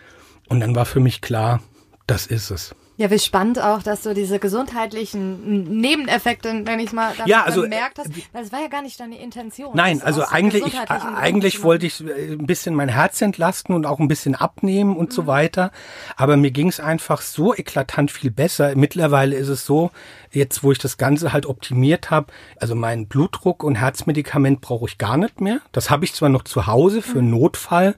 Und 0.48 0.62
dann 0.62 0.74
war 0.74 0.86
für 0.86 1.02
mich 1.02 1.20
klar, 1.20 1.62
das 2.08 2.26
ist 2.26 2.52
es. 2.52 2.74
Ja, 2.98 3.12
wie 3.12 3.20
spannend 3.20 3.60
auch, 3.60 3.84
dass 3.84 4.04
du 4.04 4.14
diese 4.14 4.40
gesundheitlichen 4.40 5.80
Nebeneffekte, 5.82 6.62
wenn 6.66 6.80
ich 6.80 6.94
mal 6.94 7.14
ja, 7.26 7.44
also, 7.44 7.64
bemerkt 7.64 8.00
hast, 8.00 8.10
weil 8.32 8.44
das 8.44 8.54
war 8.54 8.62
ja 8.62 8.68
gar 8.68 8.82
nicht 8.82 8.98
deine 9.00 9.20
Intention. 9.20 9.72
Nein, 9.76 10.02
also 10.02 10.24
eigentlich, 10.24 10.66
ich, 10.66 10.80
eigentlich 10.80 11.62
wollte 11.64 11.88
ich 11.88 12.02
äh, 12.02 12.34
ein 12.34 12.46
bisschen 12.46 12.74
mein 12.74 12.88
Herz 12.88 13.22
entlasten 13.22 13.76
und 13.76 13.86
auch 13.86 14.00
ein 14.00 14.08
bisschen 14.08 14.34
abnehmen 14.34 14.96
und 14.96 15.10
mhm. 15.10 15.14
so 15.14 15.28
weiter. 15.28 15.72
Aber 16.16 16.38
mir 16.38 16.52
ging 16.52 16.70
es 16.70 16.80
einfach 16.80 17.22
so 17.22 17.54
eklatant 17.54 18.12
viel 18.12 18.32
besser. 18.32 18.74
Mittlerweile 18.78 19.36
ist 19.36 19.50
es 19.50 19.66
so, 19.66 19.92
jetzt 20.32 20.64
wo 20.64 20.72
ich 20.72 20.80
das 20.80 20.98
Ganze 20.98 21.34
halt 21.34 21.46
optimiert 21.46 22.12
habe, 22.12 22.28
also 22.62 22.76
mein 22.76 23.08
Blutdruck 23.08 23.64
und 23.64 23.76
Herzmedikament 23.76 24.62
brauche 24.62 24.86
ich 24.86 24.98
gar 24.98 25.18
nicht 25.18 25.42
mehr. 25.42 25.60
Das 25.74 25.90
habe 25.90 26.06
ich 26.06 26.14
zwar 26.14 26.30
noch 26.30 26.44
zu 26.44 26.66
Hause 26.66 27.02
für 27.02 27.22
mhm. 27.22 27.32
Notfall, 27.32 27.96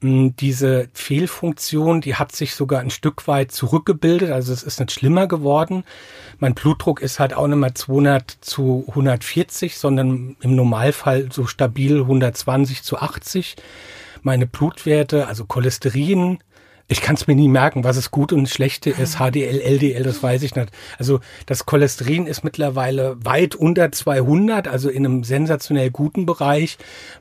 diese 0.00 0.88
Fehlfunktion, 0.92 2.00
die 2.00 2.14
hat 2.14 2.32
sich 2.32 2.54
sogar 2.54 2.80
ein 2.80 2.90
Stück 2.90 3.26
weit 3.26 3.50
zurückgebildet, 3.50 4.30
also 4.30 4.52
es 4.52 4.62
ist 4.62 4.78
nicht 4.78 4.92
schlimmer 4.92 5.26
geworden. 5.26 5.84
Mein 6.38 6.54
Blutdruck 6.54 7.00
ist 7.00 7.18
halt 7.18 7.34
auch 7.34 7.48
nicht 7.48 7.58
mehr 7.58 7.74
200 7.74 8.30
zu 8.40 8.84
140, 8.88 9.76
sondern 9.76 10.36
im 10.40 10.54
Normalfall 10.54 11.30
so 11.32 11.46
stabil 11.46 11.98
120 12.00 12.82
zu 12.82 12.98
80. 12.98 13.56
Meine 14.22 14.46
Blutwerte, 14.46 15.26
also 15.26 15.44
Cholesterin, 15.44 16.38
Ich 16.90 17.02
kann 17.02 17.16
es 17.16 17.26
mir 17.26 17.34
nie 17.34 17.48
merken, 17.48 17.84
was 17.84 17.98
es 17.98 18.10
gut 18.10 18.32
und 18.32 18.48
schlechte 18.48 18.88
ist. 18.88 19.16
HDL, 19.18 19.60
LDL, 19.60 20.02
das 20.02 20.22
weiß 20.22 20.42
ich 20.42 20.54
nicht. 20.54 20.70
Also 20.98 21.20
das 21.44 21.66
Cholesterin 21.66 22.26
ist 22.26 22.44
mittlerweile 22.44 23.22
weit 23.22 23.54
unter 23.54 23.92
200, 23.92 24.68
also 24.68 24.88
in 24.88 25.04
einem 25.04 25.22
sensationell 25.22 25.90
guten 25.90 26.24
Bereich. 26.24 26.78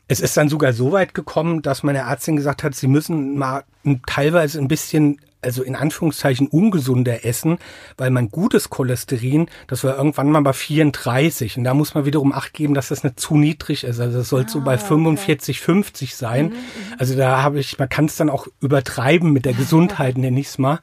Es 0.08 0.21
ist 0.21 0.38
dann 0.38 0.47
sogar 0.47 0.71
so 0.71 0.93
weit 0.93 1.13
gekommen, 1.13 1.62
dass 1.62 1.84
meine 1.84 1.99
Ärztin 1.99 2.38
gesagt 2.38 2.63
hat, 2.63 2.75
sie 2.75 2.88
müssen 2.88 3.38
mal 3.38 3.65
teilweise 4.06 4.58
ein 4.60 4.69
bisschen 4.69 5.19
also 5.41 5.63
in 5.63 5.76
Anführungszeichen 5.76 6.47
ungesunder 6.47 7.26
essen, 7.26 7.58
weil 7.97 8.10
mein 8.10 8.30
gutes 8.30 8.69
Cholesterin, 8.69 9.47
das 9.67 9.84
war 9.84 9.97
irgendwann 9.97 10.32
mal 10.32 10.41
bei 10.41 10.54
34 10.54 11.58
und 11.58 11.63
da 11.63 11.73
muss 11.73 11.93
man 11.93 12.06
wiederum 12.06 12.34
acht 12.34 12.54
geben, 12.54 12.73
dass 12.73 12.89
das 12.89 13.04
nicht 13.04 13.19
zu 13.19 13.38
niedrig 13.38 13.84
ist. 13.84 14.00
Also 14.00 14.17
das 14.17 14.30
sollte 14.30 14.50
ah, 14.50 14.54
so 14.54 14.62
bei 14.62 14.78
45, 14.78 15.58
okay. 15.58 15.65
50 15.65 16.15
sein. 16.15 16.45
Mhm, 16.45 16.52
mhm, 16.52 16.60
also 16.97 17.15
da 17.15 17.43
habe 17.43 17.60
ich, 17.60 17.78
man 17.78 17.89
kann 17.89 18.06
es 18.06 18.15
dann 18.15 18.30
auch 18.30 18.47
übertreiben 18.62 19.32
mit 19.32 19.45
der 19.45 19.54
Gesundheit, 19.58 20.17
nenne 20.17 20.39
ich 20.39 20.47
es 20.47 20.58
mal. 20.58 20.80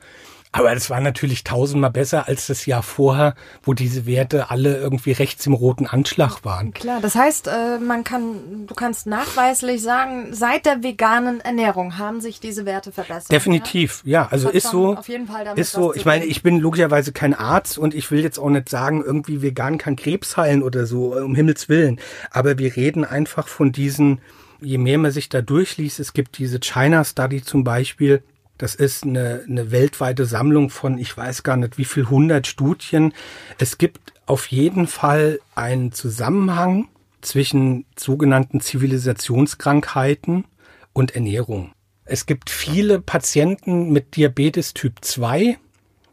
Aber 0.57 0.73
das 0.73 0.89
war 0.89 1.01
natürlich 1.01 1.43
tausendmal 1.43 1.91
besser 1.91 2.29
als 2.29 2.47
das 2.47 2.65
Jahr 2.65 2.85
vorher, 2.85 3.35
wo 3.65 3.75
diese 3.75 4.07
Werte 4.07 4.53
alle 4.53 4.77
irgendwie 4.77 5.11
rechts 5.11 5.45
im 5.47 5.53
roten 5.53 5.89
Anschlag 5.89 6.45
waren. 6.45 6.73
Klar, 6.73 7.01
das 7.01 7.17
heißt, 7.17 7.49
äh, 7.49 7.79
man 7.81 8.05
kann, 8.05 8.69
du 8.69 8.75
kannst 8.77 9.09
nachweislich 9.09 9.83
sagen, 9.83 10.29
seit 10.31 10.65
der 10.65 10.85
veganen 10.85 11.41
Ernährung 11.41 11.99
haben 11.99 12.21
sich 12.21 12.39
diese 12.39 12.67
Werte 12.67 12.93
verbessert. 12.93 13.33
Definitiv, 13.33 14.03
ja. 14.05 14.23
ja 14.23 14.29
also 14.31 14.49
ist 14.49 14.69
so, 14.69 14.95
auf 14.95 15.09
jeden 15.09 15.27
Fall 15.27 15.45
damit 15.45 15.59
ist 15.59 15.73
so. 15.73 15.93
Ich 15.93 16.05
meine, 16.05 16.25
ich 16.25 16.45
bin 16.45 16.61
logischerweise 16.61 17.11
kein 17.11 17.35
Arzt 17.35 17.77
und 17.77 17.93
ich 17.93 18.13
will 18.13 18.21
jetzt 18.21 18.39
auch 18.39 18.51
nicht 18.51 18.69
sagen, 18.69 19.03
irgendwie 19.05 19.43
vegan 19.43 19.77
kann 19.77 19.97
Krebs 19.97 20.37
heilen 20.37 20.63
oder 20.63 20.87
so, 20.87 21.17
um 21.17 21.35
Himmels 21.35 21.69
Willen. 21.69 21.99
Aber 22.31 22.59
wir 22.59 22.77
reden 22.77 23.05
einfach 23.05 23.49
von 23.49 23.73
diesen, 23.73 24.21
je 24.61 24.79
mehr 24.79 24.99
man 24.99 25.11
sich 25.11 25.29
da 25.29 25.43
durchliest, 25.43 25.99
es 25.99 26.13
gibt 26.13 26.39
diese 26.39 26.61
China 26.61 27.03
Study 27.03 27.43
zum 27.43 27.65
Beispiel, 27.65 28.23
das 28.59 28.75
ist 28.75 29.05
eine, 29.05 29.45
eine 29.49 29.71
weltweite 29.71 30.27
Sammlung 30.27 30.71
von, 30.71 30.99
ich 30.99 31.17
weiß 31.17 31.43
gar 31.43 31.57
nicht, 31.57 31.79
wie 31.79 31.85
viel 31.85 32.09
hundert 32.09 32.47
Studien. 32.47 33.13
Es 33.59 33.79
gibt 33.79 34.13
auf 34.27 34.47
jeden 34.47 34.87
Fall 34.87 35.41
einen 35.55 35.93
Zusammenhang 35.93 36.89
zwischen 37.21 37.85
sogenannten 37.97 38.61
Zivilisationskrankheiten 38.61 40.45
und 40.93 41.15
Ernährung. 41.15 41.73
Es 42.05 42.27
gibt 42.27 42.51
viele 42.51 43.01
Patienten 43.01 43.91
mit 43.91 44.17
Diabetes 44.17 44.75
Typ 44.75 45.05
2, 45.05 45.59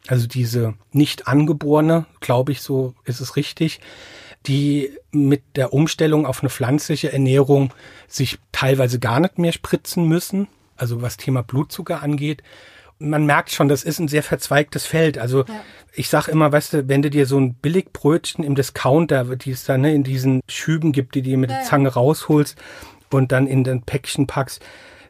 also 0.07 0.25
diese 0.25 0.73
nicht 0.91 1.27
angeborene, 1.27 2.05
glaube 2.21 2.53
ich, 2.53 2.61
so 2.61 2.95
ist 3.05 3.19
es 3.19 3.35
richtig, 3.35 3.81
die 4.47 4.91
mit 5.11 5.43
der 5.55 5.73
Umstellung 5.73 6.25
auf 6.25 6.41
eine 6.41 6.49
pflanzliche 6.49 7.11
Ernährung 7.11 7.73
sich 8.07 8.39
teilweise 8.51 8.99
gar 8.99 9.19
nicht 9.19 9.37
mehr 9.37 9.51
spritzen 9.51 10.07
müssen, 10.07 10.47
also 10.81 11.01
was 11.01 11.17
Thema 11.17 11.43
Blutzucker 11.43 12.01
angeht. 12.01 12.41
Man 12.99 13.25
merkt 13.25 13.51
schon, 13.51 13.67
das 13.67 13.83
ist 13.83 13.99
ein 13.99 14.07
sehr 14.07 14.23
verzweigtes 14.23 14.85
Feld. 14.85 15.17
Also 15.17 15.45
ja. 15.45 15.61
ich 15.93 16.09
sag 16.09 16.27
immer, 16.27 16.51
weißt 16.51 16.73
du, 16.73 16.87
wenn 16.87 17.01
du 17.01 17.09
dir 17.09 17.25
so 17.25 17.39
ein 17.39 17.53
Billigbrötchen 17.55 18.43
im 18.43 18.55
Discounter, 18.55 19.35
die 19.35 19.51
es 19.51 19.63
da 19.63 19.77
ne, 19.77 19.93
in 19.93 20.03
diesen 20.03 20.41
Schüben 20.47 20.91
gibt, 20.91 21.15
die 21.15 21.21
du 21.21 21.37
mit 21.37 21.49
ja, 21.49 21.57
der 21.57 21.65
Zange 21.65 21.89
rausholst 21.89 22.57
und 23.11 23.31
dann 23.31 23.47
in 23.47 23.63
den 23.63 23.83
Päckchen 23.83 24.27
packst, 24.27 24.63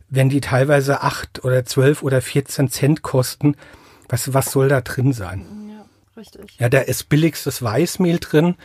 wenn 0.09 0.29
die 0.29 0.41
teilweise 0.41 1.01
acht 1.01 1.43
oder 1.43 1.65
zwölf 1.65 2.03
oder 2.03 2.21
vierzehn 2.21 2.69
Cent 2.69 3.01
kosten, 3.01 3.55
was, 4.09 4.33
was 4.33 4.51
soll 4.51 4.67
da 4.67 4.81
drin 4.81 5.13
sein? 5.13 5.60
Ja, 6.21 6.41
richtig. 6.41 6.59
Ja, 6.59 6.69
da 6.69 6.79
ist 6.79 7.09
billigstes 7.09 7.61
Weißmehl 7.63 8.19
drin 8.19 8.55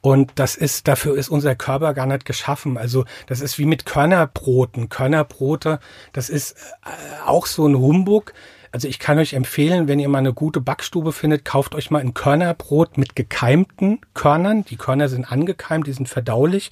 und 0.00 0.32
das 0.36 0.54
ist, 0.54 0.86
dafür 0.86 1.16
ist 1.16 1.28
unser 1.28 1.54
Körper 1.56 1.92
gar 1.94 2.06
nicht 2.06 2.24
geschaffen. 2.24 2.78
Also 2.78 3.04
das 3.26 3.40
ist 3.40 3.58
wie 3.58 3.66
mit 3.66 3.84
Körnerbroten. 3.84 4.88
Körnerbrote, 4.88 5.80
das 6.12 6.28
ist 6.28 6.52
äh, 6.84 7.26
auch 7.26 7.46
so 7.46 7.66
ein 7.66 7.76
Humbug. 7.76 8.32
Also 8.72 8.86
ich 8.86 9.00
kann 9.00 9.18
euch 9.18 9.32
empfehlen, 9.32 9.88
wenn 9.88 9.98
ihr 9.98 10.08
mal 10.08 10.18
eine 10.18 10.32
gute 10.32 10.60
Backstube 10.60 11.12
findet, 11.12 11.44
kauft 11.44 11.74
euch 11.74 11.90
mal 11.90 12.00
ein 12.00 12.14
Körnerbrot 12.14 12.96
mit 12.96 13.16
gekeimten 13.16 14.00
Körnern. 14.14 14.64
Die 14.64 14.76
Körner 14.76 15.08
sind 15.08 15.30
angekeimt, 15.30 15.88
die 15.88 15.92
sind 15.92 16.08
verdaulich. 16.08 16.70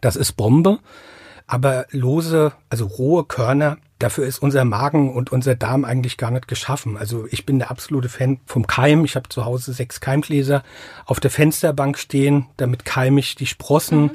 Das 0.00 0.16
ist 0.16 0.32
Bombe. 0.32 0.80
Aber 1.46 1.86
lose, 1.90 2.52
also 2.68 2.86
rohe 2.86 3.24
Körner, 3.24 3.78
dafür 4.00 4.26
ist 4.26 4.40
unser 4.40 4.64
Magen 4.64 5.14
und 5.14 5.30
unser 5.30 5.54
Darm 5.54 5.84
eigentlich 5.84 6.16
gar 6.16 6.32
nicht 6.32 6.48
geschaffen. 6.48 6.96
Also 6.96 7.26
ich 7.30 7.46
bin 7.46 7.60
der 7.60 7.70
absolute 7.70 8.08
Fan 8.08 8.40
vom 8.46 8.66
Keim. 8.66 9.04
Ich 9.04 9.14
habe 9.14 9.28
zu 9.28 9.44
Hause 9.44 9.72
sechs 9.72 10.00
Keimgläser 10.00 10.64
auf 11.06 11.20
der 11.20 11.30
Fensterbank 11.30 11.98
stehen, 11.98 12.46
damit 12.56 12.84
keime 12.84 13.20
ich 13.20 13.36
die 13.36 13.46
Sprossen. 13.46 14.02
Mhm 14.02 14.10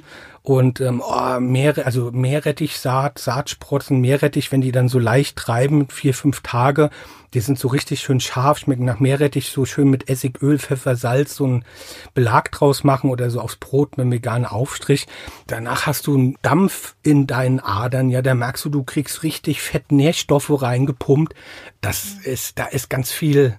und 0.46 0.80
ähm, 0.80 1.02
oh, 1.06 1.40
Meer, 1.40 1.86
also 1.86 2.12
Meerrettichsaat, 2.12 3.20
Saatsprossen, 3.20 4.00
Meerrettich, 4.00 4.52
wenn 4.52 4.62
die 4.62 4.72
dann 4.72 4.90
so 4.90 5.00
leicht 5.00 5.36
treiben, 5.36 5.88
vier, 5.90 6.14
fünf 6.14 6.42
Tage, 6.42 6.90
die 7.34 7.40
sind 7.42 7.60
so 7.60 7.68
richtig 7.68 8.00
schön 8.00 8.20
scharf, 8.20 8.60
schmecken 8.60 8.86
nach 8.86 9.00
Meerrettich, 9.00 9.50
so 9.50 9.66
schön 9.66 9.90
mit 9.90 10.10
Essig, 10.10 10.42
Öl, 10.42 10.60
Pfeffer, 10.60 10.96
Salz, 10.96 11.36
so 11.36 11.46
einen 11.46 11.66
Belag 12.14 12.52
draus 12.52 12.84
machen 12.84 13.10
oder 13.10 13.30
so 13.30 13.42
aufs 13.42 13.58
Brot 13.58 13.98
mit 13.98 14.04
einem 14.04 14.12
veganen 14.14 14.46
Aufstrich. 14.46 15.08
Danach 15.48 15.86
hast 15.86 16.08
du 16.08 16.16
einen 16.16 16.38
Dampf 16.42 16.96
in 17.04 17.28
deinen 17.28 17.60
Adern, 17.60 18.10
ja, 18.10 18.22
da 18.22 18.36
merkst 18.36 18.66
du, 18.66 18.70
du 18.70 18.84
kriegst 18.84 19.24
richtig 19.24 19.62
fett 19.62 19.92
Nährstoffe 19.92 20.62
reingepumpt. 20.62 21.34
Das 21.82 22.06
ist, 22.24 22.58
da 22.60 22.66
ist 22.66 22.90
ganz 22.90 23.12
viel 23.12 23.58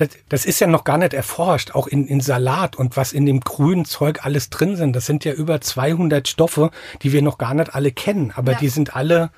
das, 0.00 0.08
das 0.30 0.44
ist 0.46 0.60
ja 0.60 0.66
noch 0.66 0.84
gar 0.84 0.96
nicht 0.96 1.12
erforscht, 1.12 1.72
auch 1.72 1.86
in, 1.86 2.06
in 2.06 2.20
Salat 2.20 2.76
und 2.76 2.96
was 2.96 3.12
in 3.12 3.26
dem 3.26 3.40
grünen 3.40 3.84
Zeug 3.84 4.20
alles 4.24 4.48
drin 4.48 4.74
sind. 4.76 4.96
Das 4.96 5.04
sind 5.04 5.26
ja 5.26 5.32
über 5.32 5.60
200 5.60 6.26
Stoffe, 6.26 6.70
die 7.02 7.12
wir 7.12 7.20
noch 7.20 7.36
gar 7.36 7.52
nicht 7.52 7.74
alle 7.74 7.92
kennen, 7.92 8.32
aber 8.34 8.52
ja. 8.52 8.58
die 8.58 8.68
sind 8.68 8.96
alle 8.96 9.30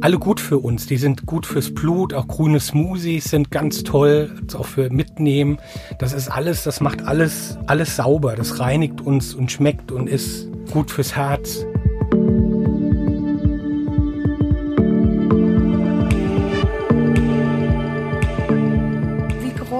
alle 0.00 0.20
gut 0.20 0.38
für 0.38 0.58
uns. 0.58 0.86
Die 0.86 0.98
sind 0.98 1.26
gut 1.26 1.46
fürs 1.46 1.74
Blut, 1.74 2.14
auch 2.14 2.28
grüne 2.28 2.60
Smoothies 2.60 3.24
sind 3.24 3.50
ganz 3.50 3.82
toll, 3.82 4.30
auch 4.54 4.66
für 4.66 4.88
mitnehmen. 4.88 5.58
Das 5.98 6.12
ist 6.12 6.28
alles, 6.28 6.62
das 6.62 6.80
macht 6.80 7.02
alles 7.02 7.58
alles 7.66 7.96
sauber, 7.96 8.36
das 8.36 8.60
reinigt 8.60 9.00
uns 9.00 9.34
und 9.34 9.50
schmeckt 9.50 9.90
und 9.90 10.08
ist 10.08 10.46
gut 10.70 10.92
fürs 10.92 11.16
Herz. 11.16 11.64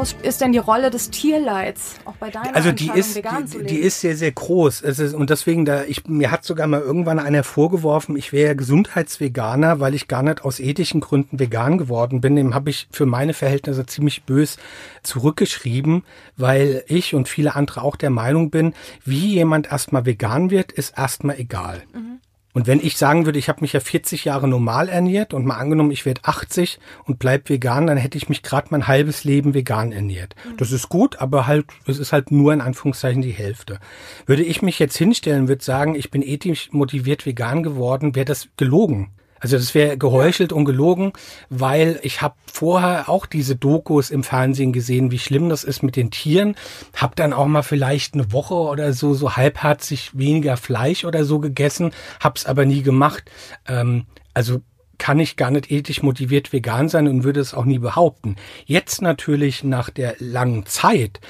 Groß 0.00 0.16
ist 0.22 0.40
denn 0.40 0.52
die 0.52 0.58
Rolle 0.58 0.90
des 0.90 1.10
Tierleids 1.10 1.96
auch 2.06 2.16
bei 2.16 2.30
deiner 2.30 2.56
Also 2.56 2.72
die 2.72 2.90
ist 2.94 3.16
die, 3.16 3.64
die, 3.64 3.76
ist 3.76 4.00
sehr 4.00 4.16
sehr 4.16 4.32
groß. 4.32 4.82
Es 4.82 4.98
ist, 4.98 5.14
und 5.14 5.30
deswegen 5.30 5.64
da 5.64 5.84
ich 5.84 6.06
mir 6.06 6.30
hat 6.30 6.44
sogar 6.44 6.66
mal 6.66 6.80
irgendwann 6.80 7.18
einer 7.18 7.44
vorgeworfen, 7.44 8.16
ich 8.16 8.32
wäre 8.32 8.56
Gesundheitsveganer, 8.56 9.78
weil 9.80 9.94
ich 9.94 10.08
gar 10.08 10.22
nicht 10.22 10.42
aus 10.42 10.58
ethischen 10.58 11.00
Gründen 11.00 11.38
vegan 11.38 11.76
geworden 11.76 12.20
bin. 12.20 12.36
Dem 12.36 12.54
habe 12.54 12.70
ich 12.70 12.88
für 12.90 13.06
meine 13.06 13.34
Verhältnisse 13.34 13.84
ziemlich 13.84 14.24
bös 14.24 14.56
zurückgeschrieben, 15.02 16.04
weil 16.36 16.82
ich 16.86 17.14
und 17.14 17.28
viele 17.28 17.54
andere 17.54 17.82
auch 17.82 17.96
der 17.96 18.10
Meinung 18.10 18.50
bin, 18.50 18.72
wie 19.04 19.34
jemand 19.34 19.70
erstmal 19.70 20.06
vegan 20.06 20.50
wird, 20.50 20.72
ist 20.72 20.96
erstmal 20.96 21.38
egal. 21.38 21.82
Mhm. 21.92 22.20
Und 22.52 22.66
wenn 22.66 22.80
ich 22.80 22.96
sagen 22.96 23.26
würde, 23.26 23.38
ich 23.38 23.48
habe 23.48 23.60
mich 23.60 23.72
ja 23.72 23.80
40 23.80 24.24
Jahre 24.24 24.48
normal 24.48 24.88
ernährt 24.88 25.34
und 25.34 25.46
mal 25.46 25.56
angenommen, 25.56 25.92
ich 25.92 26.04
werde 26.04 26.22
80 26.24 26.80
und 27.04 27.18
bleib 27.18 27.48
vegan, 27.48 27.86
dann 27.86 27.96
hätte 27.96 28.18
ich 28.18 28.28
mich 28.28 28.42
gerade 28.42 28.68
mein 28.70 28.88
halbes 28.88 29.22
Leben 29.22 29.54
vegan 29.54 29.92
ernährt. 29.92 30.34
Mhm. 30.44 30.56
Das 30.56 30.72
ist 30.72 30.88
gut, 30.88 31.20
aber 31.20 31.46
halt, 31.46 31.66
es 31.86 31.98
ist 31.98 32.12
halt 32.12 32.32
nur 32.32 32.52
in 32.52 32.60
Anführungszeichen 32.60 33.22
die 33.22 33.30
Hälfte. 33.30 33.78
Würde 34.26 34.42
ich 34.42 34.62
mich 34.62 34.78
jetzt 34.80 34.96
hinstellen, 34.96 35.48
würde 35.48 35.64
sagen, 35.64 35.94
ich 35.94 36.10
bin 36.10 36.22
ethisch 36.22 36.72
motiviert 36.72 37.24
vegan 37.24 37.62
geworden, 37.62 38.16
wäre 38.16 38.24
das 38.24 38.48
gelogen. 38.56 39.10
Also 39.40 39.56
das 39.56 39.74
wäre 39.74 39.98
geheuchelt 39.98 40.52
und 40.52 40.64
gelogen, 40.64 41.12
weil 41.48 41.98
ich 42.02 42.22
habe 42.22 42.34
vorher 42.52 43.08
auch 43.08 43.26
diese 43.26 43.56
Dokus 43.56 44.10
im 44.10 44.22
Fernsehen 44.22 44.72
gesehen, 44.72 45.10
wie 45.10 45.18
schlimm 45.18 45.48
das 45.48 45.64
ist 45.64 45.82
mit 45.82 45.96
den 45.96 46.10
Tieren. 46.10 46.54
Hab 46.94 47.16
dann 47.16 47.32
auch 47.32 47.46
mal 47.46 47.62
vielleicht 47.62 48.14
eine 48.14 48.32
Woche 48.32 48.54
oder 48.54 48.92
so 48.92 49.14
so 49.14 49.36
halbherzig 49.36 50.10
weniger 50.16 50.56
Fleisch 50.56 51.04
oder 51.04 51.24
so 51.24 51.38
gegessen, 51.38 51.92
hab's 52.20 52.46
aber 52.46 52.64
nie 52.66 52.82
gemacht. 52.82 53.30
Ähm, 53.66 54.06
also 54.34 54.60
kann 54.98 55.18
ich 55.18 55.36
gar 55.36 55.50
nicht 55.50 55.70
ethisch 55.70 56.02
motiviert 56.02 56.52
vegan 56.52 56.88
sein 56.90 57.08
und 57.08 57.24
würde 57.24 57.40
es 57.40 57.54
auch 57.54 57.64
nie 57.64 57.78
behaupten. 57.78 58.36
Jetzt 58.66 59.00
natürlich 59.00 59.64
nach 59.64 59.88
der 59.88 60.14
langen 60.18 60.66
Zeit 60.66 61.20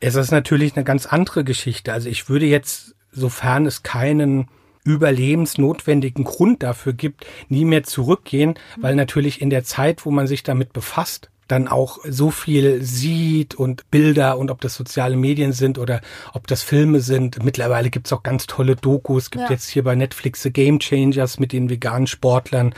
ist 0.00 0.16
es 0.16 0.30
natürlich 0.30 0.76
eine 0.76 0.84
ganz 0.84 1.06
andere 1.06 1.42
Geschichte. 1.42 1.92
Also 1.92 2.10
ich 2.10 2.28
würde 2.28 2.44
jetzt, 2.44 2.94
sofern 3.10 3.64
es 3.64 3.82
keinen 3.82 4.48
überlebensnotwendigen 4.84 6.24
Grund 6.24 6.62
dafür 6.62 6.92
gibt, 6.92 7.26
nie 7.48 7.64
mehr 7.64 7.82
zurückgehen, 7.84 8.54
weil 8.76 8.94
natürlich 8.94 9.40
in 9.40 9.50
der 9.50 9.64
Zeit, 9.64 10.04
wo 10.04 10.10
man 10.10 10.26
sich 10.26 10.42
damit 10.42 10.72
befasst, 10.72 11.30
dann 11.48 11.68
auch 11.68 11.98
so 12.08 12.30
viel 12.30 12.82
sieht 12.82 13.54
und 13.54 13.90
Bilder 13.90 14.38
und 14.38 14.50
ob 14.50 14.60
das 14.60 14.74
soziale 14.74 15.16
Medien 15.16 15.52
sind 15.52 15.78
oder 15.78 16.00
ob 16.32 16.46
das 16.46 16.62
Filme 16.62 17.00
sind. 17.00 17.44
Mittlerweile 17.44 17.90
gibt's 17.90 18.12
auch 18.12 18.22
ganz 18.22 18.46
tolle 18.46 18.76
Dokus. 18.76 19.30
Gibt 19.30 19.44
ja. 19.44 19.50
jetzt 19.50 19.68
hier 19.68 19.84
bei 19.84 19.94
Netflix 19.94 20.42
The 20.42 20.52
Game 20.52 20.78
Changers 20.78 21.38
mit 21.38 21.52
den 21.52 21.68
veganen 21.68 22.06
Sportlern. 22.06 22.74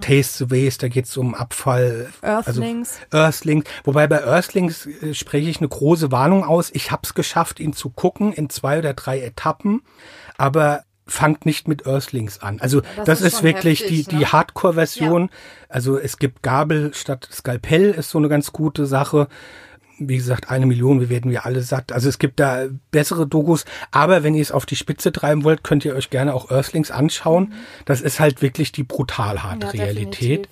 Taste 0.00 0.44
the 0.44 0.50
Waste, 0.50 0.86
da 0.86 0.88
geht's 0.88 1.16
um 1.16 1.34
Abfall. 1.34 2.08
Earthlings. 2.22 2.98
Also 3.10 3.24
Earthlings. 3.24 3.64
Wobei 3.84 4.06
bei 4.06 4.22
Earthlings 4.22 4.86
äh, 4.86 5.14
spreche 5.14 5.48
ich 5.48 5.58
eine 5.58 5.68
große 5.68 6.12
Warnung 6.12 6.44
aus. 6.44 6.70
Ich 6.72 6.90
hab's 6.90 7.14
geschafft, 7.14 7.60
ihn 7.60 7.72
zu 7.72 7.90
gucken 7.90 8.32
in 8.32 8.50
zwei 8.50 8.78
oder 8.78 8.94
drei 8.94 9.20
Etappen. 9.20 9.82
Aber 10.36 10.84
fangt 11.10 11.44
nicht 11.46 11.68
mit 11.68 11.86
Earthlings 11.86 12.40
an. 12.40 12.60
Also 12.60 12.80
das 12.96 13.04
das, 13.04 13.20
ist 13.20 13.34
ist, 13.34 13.42
wirklich 13.42 13.80
heftig, 13.80 14.06
die, 14.06 14.14
ne? 14.14 14.18
die 14.20 14.26
Hardcore-Version. 14.26 15.30
Also 15.68 15.98
es 15.98 16.16
gibt 16.18 16.42
Gabel 16.42 16.92
statt 16.94 17.28
Skalpell 17.30 17.90
ist 17.90 18.10
so 18.10 18.18
eine 18.18 18.28
ganz 18.28 18.52
gute 18.52 18.86
Sache. 18.86 19.28
Wie 19.98 20.16
gesagt, 20.16 20.50
eine 20.50 20.64
Million, 20.64 21.00
wir 21.00 21.10
werden 21.10 21.30
wir 21.30 21.44
alle 21.44 21.60
satt. 21.60 21.92
Also 21.92 22.08
es 22.08 22.18
gibt 22.18 22.40
da 22.40 22.68
bessere 22.90 23.26
Dokus. 23.26 23.66
Aber 23.90 24.22
wenn 24.22 24.34
ihr 24.34 24.40
es 24.40 24.52
auf 24.52 24.64
die 24.64 24.76
Spitze 24.76 25.12
treiben 25.12 25.44
wollt, 25.44 25.62
könnt 25.62 25.84
ihr 25.84 25.94
euch 25.94 26.08
gerne 26.08 26.32
auch 26.32 26.50
Earthlings 26.50 26.90
anschauen. 26.90 27.52
Das 27.84 28.00
ist 28.00 28.18
halt 28.18 28.40
wirklich 28.40 28.72
die 28.72 28.84
brutal 28.84 29.42
harte 29.42 29.66
Ja, 29.76 29.84
Realität. 29.84 30.46
definitiv. 30.46 30.48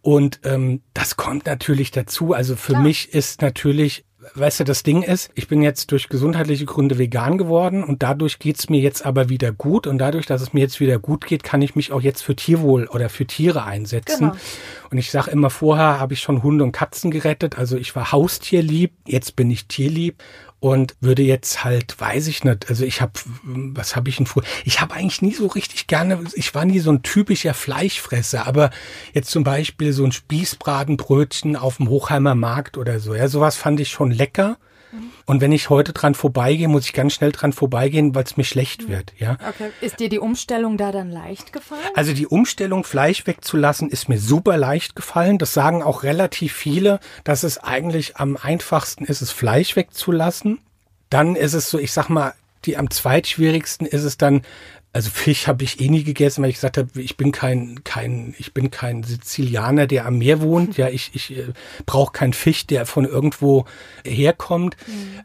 Und 0.00 0.40
ähm, 0.42 0.80
das 0.94 1.16
kommt 1.16 1.46
natürlich 1.46 1.92
dazu. 1.92 2.32
Also 2.32 2.56
für 2.56 2.72
Klar. 2.72 2.82
mich 2.82 3.14
ist 3.14 3.40
natürlich, 3.40 4.04
weißt 4.34 4.60
du, 4.60 4.64
das 4.64 4.82
Ding 4.82 5.02
ist, 5.02 5.30
ich 5.34 5.48
bin 5.48 5.62
jetzt 5.62 5.90
durch 5.90 6.08
gesundheitliche 6.08 6.64
Gründe 6.64 6.98
vegan 6.98 7.38
geworden 7.38 7.82
und 7.82 8.02
dadurch 8.02 8.38
geht's 8.38 8.68
mir 8.68 8.80
jetzt 8.80 9.04
aber 9.04 9.28
wieder 9.28 9.52
gut. 9.52 9.86
Und 9.86 9.98
dadurch, 9.98 10.26
dass 10.26 10.42
es 10.42 10.52
mir 10.52 10.60
jetzt 10.60 10.80
wieder 10.80 10.98
gut 10.98 11.26
geht, 11.26 11.42
kann 11.42 11.62
ich 11.62 11.74
mich 11.74 11.92
auch 11.92 12.00
jetzt 12.00 12.22
für 12.22 12.36
Tierwohl 12.36 12.86
oder 12.86 13.08
für 13.08 13.26
Tiere 13.26 13.64
einsetzen. 13.64 14.30
Genau. 14.30 14.40
Und 14.90 14.98
ich 14.98 15.10
sage 15.10 15.30
immer, 15.30 15.50
vorher 15.50 15.98
habe 15.98 16.14
ich 16.14 16.20
schon 16.20 16.42
Hunde 16.42 16.64
und 16.64 16.72
Katzen 16.72 17.10
gerettet. 17.10 17.58
Also 17.58 17.76
ich 17.76 17.94
war 17.96 18.12
Haustierlieb, 18.12 18.92
jetzt 19.06 19.36
bin 19.36 19.50
ich 19.50 19.66
tierlieb 19.66 20.22
und 20.62 20.94
würde 21.00 21.22
jetzt 21.22 21.64
halt, 21.64 22.00
weiß 22.00 22.28
ich 22.28 22.44
nicht, 22.44 22.68
also 22.68 22.84
ich 22.84 23.00
habe, 23.00 23.14
was 23.42 23.96
habe 23.96 24.08
ich 24.08 24.18
denn 24.18 24.26
vor? 24.26 24.44
Ich 24.64 24.80
habe 24.80 24.94
eigentlich 24.94 25.20
nie 25.20 25.34
so 25.34 25.48
richtig 25.48 25.88
gerne, 25.88 26.20
ich 26.34 26.54
war 26.54 26.64
nie 26.64 26.78
so 26.78 26.92
ein 26.92 27.02
typischer 27.02 27.52
Fleischfresser, 27.52 28.46
aber 28.46 28.70
jetzt 29.12 29.32
zum 29.32 29.42
Beispiel 29.42 29.92
so 29.92 30.04
ein 30.04 30.12
Spießbratenbrötchen 30.12 31.56
auf 31.56 31.78
dem 31.78 31.88
Hochheimer 31.88 32.36
Markt 32.36 32.78
oder 32.78 33.00
so, 33.00 33.12
ja, 33.12 33.26
sowas 33.26 33.56
fand 33.56 33.80
ich 33.80 33.90
schon 33.90 34.12
lecker. 34.12 34.56
Und 35.26 35.40
wenn 35.40 35.52
ich 35.52 35.70
heute 35.70 35.92
dran 35.92 36.14
vorbeigehe, 36.14 36.68
muss 36.68 36.84
ich 36.84 36.92
ganz 36.92 37.14
schnell 37.14 37.32
dran 37.32 37.52
vorbeigehen, 37.52 38.14
weil 38.14 38.24
es 38.24 38.36
mir 38.36 38.44
schlecht 38.44 38.88
wird, 38.88 39.12
ja. 39.18 39.36
Okay. 39.48 39.70
Ist 39.80 40.00
dir 40.00 40.08
die 40.08 40.18
Umstellung 40.18 40.76
da 40.76 40.92
dann 40.92 41.10
leicht 41.10 41.52
gefallen? 41.52 41.80
Also 41.94 42.12
die 42.12 42.26
Umstellung, 42.26 42.84
Fleisch 42.84 43.26
wegzulassen, 43.26 43.88
ist 43.88 44.08
mir 44.08 44.18
super 44.18 44.56
leicht 44.56 44.96
gefallen. 44.96 45.38
Das 45.38 45.54
sagen 45.54 45.82
auch 45.82 46.02
relativ 46.02 46.52
viele, 46.52 47.00
dass 47.24 47.42
es 47.42 47.58
eigentlich 47.58 48.16
am 48.16 48.36
einfachsten 48.36 49.04
ist, 49.04 49.22
es 49.22 49.30
Fleisch 49.30 49.76
wegzulassen. 49.76 50.60
Dann 51.10 51.36
ist 51.36 51.54
es 51.54 51.70
so, 51.70 51.78
ich 51.78 51.92
sag 51.92 52.08
mal, 52.08 52.34
die 52.64 52.76
am 52.76 52.90
zweitschwierigsten 52.90 53.86
ist 53.86 54.04
es 54.04 54.16
dann, 54.16 54.42
also 54.92 55.08
Fisch 55.08 55.46
habe 55.46 55.64
ich 55.64 55.80
eh 55.80 55.88
nie 55.88 56.04
gegessen, 56.04 56.42
weil 56.42 56.50
ich 56.50 56.56
gesagt 56.56 56.76
habe, 56.76 57.00
ich 57.00 57.16
bin 57.16 57.32
kein, 57.32 57.82
kein, 57.82 58.34
ich 58.38 58.52
bin 58.52 58.70
kein 58.70 59.02
Sizilianer, 59.02 59.86
der 59.86 60.06
am 60.06 60.18
Meer 60.18 60.40
wohnt. 60.40 60.76
Ja, 60.82 60.88
ich, 60.88 61.10
ich 61.14 61.36
äh, 61.36 61.52
brauche 61.86 62.12
keinen 62.12 62.32
Fisch, 62.32 62.66
der 62.66 62.86
von 62.86 63.04
irgendwo 63.04 63.66
herkommt. 64.04 64.76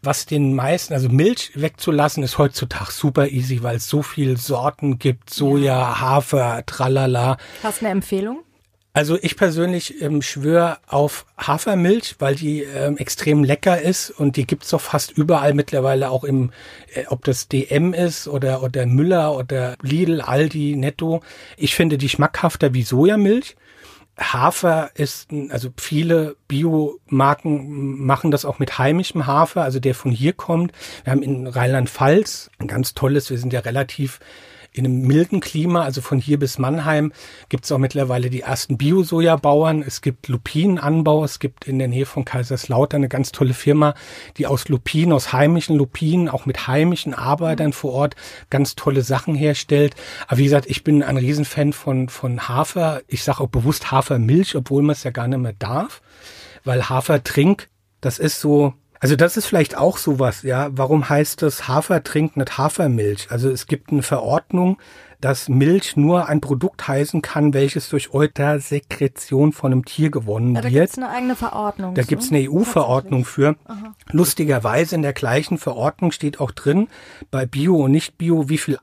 Was 0.03 0.25
den 0.25 0.53
meisten, 0.53 0.93
also 0.93 1.09
Milch 1.09 1.51
wegzulassen, 1.55 2.21
ist 2.21 2.37
heutzutage 2.37 2.91
super 2.91 3.29
easy, 3.29 3.63
weil 3.63 3.77
es 3.77 3.87
so 3.87 4.03
viel 4.03 4.37
Sorten 4.37 4.99
gibt, 4.99 5.29
Soja, 5.31 5.99
Hafer, 5.99 6.63
tralala. 6.65 7.37
Hast 7.63 7.81
du 7.81 7.85
eine 7.85 7.93
Empfehlung? 7.93 8.43
Also 8.97 9.15
ich 9.21 9.35
persönlich 9.35 10.01
ähm, 10.01 10.23
schwöre 10.23 10.79
auf 10.87 11.27
Hafermilch, 11.37 12.15
weil 12.17 12.33
die 12.33 12.63
ähm, 12.63 12.97
extrem 12.97 13.43
lecker 13.43 13.79
ist 13.79 14.09
und 14.09 14.37
die 14.37 14.47
gibt's 14.47 14.71
doch 14.71 14.81
fast 14.81 15.11
überall 15.11 15.53
mittlerweile 15.53 16.09
auch 16.09 16.23
im, 16.23 16.49
äh, 16.95 17.03
ob 17.09 17.23
das 17.23 17.47
DM 17.47 17.93
ist 17.93 18.27
oder, 18.27 18.63
oder 18.63 18.87
Müller 18.87 19.37
oder 19.37 19.75
Lidl, 19.83 20.21
Aldi, 20.21 20.75
Netto. 20.75 21.21
Ich 21.57 21.75
finde 21.75 21.99
die 21.99 22.09
schmackhafter 22.09 22.73
wie 22.73 22.81
Sojamilch. 22.81 23.55
Hafer 24.17 24.89
ist, 24.95 25.29
also 25.49 25.69
viele 25.77 26.35
Biomarken 26.47 28.03
machen 28.03 28.31
das 28.31 28.45
auch 28.45 28.57
mit 28.57 28.79
heimischem 28.79 29.27
Hafer, 29.27 29.61
also 29.61 29.79
der 29.79 29.93
von 29.93 30.09
hier 30.09 30.33
kommt. 30.33 30.71
Wir 31.03 31.11
haben 31.11 31.21
in 31.21 31.45
Rheinland-Pfalz 31.45 32.49
ein 32.57 32.65
ganz 32.65 32.95
tolles, 32.95 33.29
wir 33.29 33.37
sind 33.37 33.53
ja 33.53 33.59
relativ 33.59 34.19
in 34.77 34.85
einem 34.85 35.01
milden 35.01 35.39
Klima, 35.39 35.83
also 35.83 36.01
von 36.01 36.19
hier 36.19 36.39
bis 36.39 36.57
Mannheim, 36.57 37.11
gibt 37.49 37.65
es 37.65 37.71
auch 37.71 37.77
mittlerweile 37.77 38.29
die 38.29 38.41
ersten 38.41 38.77
Bio-Soja-Bauern. 38.77 39.81
Es 39.81 40.01
gibt 40.01 40.27
Lupinenanbau. 40.27 41.23
Es 41.23 41.39
gibt 41.39 41.65
in 41.65 41.79
der 41.79 41.87
Nähe 41.87 42.05
von 42.05 42.25
Kaiserslautern 42.25 42.99
eine 42.99 43.09
ganz 43.09 43.31
tolle 43.31 43.53
Firma, 43.53 43.93
die 44.37 44.47
aus 44.47 44.69
Lupinen, 44.69 45.13
aus 45.13 45.33
heimischen 45.33 45.75
Lupinen, 45.75 46.29
auch 46.29 46.45
mit 46.45 46.67
heimischen 46.67 47.13
Arbeitern 47.13 47.73
vor 47.73 47.93
Ort 47.93 48.15
ganz 48.49 48.75
tolle 48.75 49.01
Sachen 49.01 49.35
herstellt. 49.35 49.95
Aber 50.27 50.37
wie 50.37 50.43
gesagt, 50.45 50.67
ich 50.69 50.83
bin 50.83 51.03
ein 51.03 51.17
Riesenfan 51.17 51.73
von, 51.73 52.09
von 52.09 52.47
Hafer. 52.47 53.01
Ich 53.07 53.23
sage 53.23 53.41
auch 53.41 53.49
bewusst 53.49 53.91
Hafermilch, 53.91 54.55
obwohl 54.55 54.83
man 54.83 54.93
es 54.93 55.03
ja 55.03 55.11
gar 55.11 55.27
nicht 55.27 55.39
mehr 55.39 55.53
darf. 55.57 56.01
Weil 56.63 56.89
Hafertrink, 56.89 57.69
das 58.01 58.19
ist 58.19 58.39
so, 58.39 58.73
also 58.99 59.15
das 59.15 59.37
ist 59.37 59.45
vielleicht 59.45 59.77
auch 59.77 59.97
sowas, 59.97 60.43
ja. 60.43 60.69
Warum 60.71 61.07
heißt 61.09 61.41
das 61.41 61.67
Hafertrink 61.67 62.37
nicht 62.37 62.57
Hafermilch? 62.57 63.27
Also 63.29 63.49
es 63.49 63.67
gibt 63.67 63.91
eine 63.91 64.03
Verordnung, 64.03 64.77
dass 65.21 65.49
Milch 65.49 65.97
nur 65.97 66.27
ein 66.29 66.41
Produkt 66.41 66.87
heißen 66.87 67.21
kann, 67.23 67.53
welches 67.53 67.89
durch 67.89 68.13
Eutersekretion 68.13 69.51
von 69.51 69.71
einem 69.71 69.85
Tier 69.85 70.11
gewonnen 70.11 70.55
Ja, 70.55 70.61
da 70.61 70.69
wird. 70.71 70.81
gibt's 70.83 70.97
eine 70.97 71.09
eigene 71.09 71.35
Verordnung. 71.35 71.95
Da 71.95 72.03
zu. 72.03 72.07
gibt's 72.07 72.29
eine 72.31 72.49
EU-Verordnung 72.49 73.25
für. 73.25 73.55
Lustigerweise 74.11 74.95
in 74.95 75.01
der 75.01 75.13
gleichen 75.13 75.57
Verordnung 75.57 76.11
steht 76.11 76.39
auch 76.39 76.51
drin, 76.51 76.87
bei 77.31 77.45
Bio 77.45 77.77
und 77.85 77.91
Nicht-Bio, 77.91 78.49
wie 78.49 78.57
viel 78.57 78.77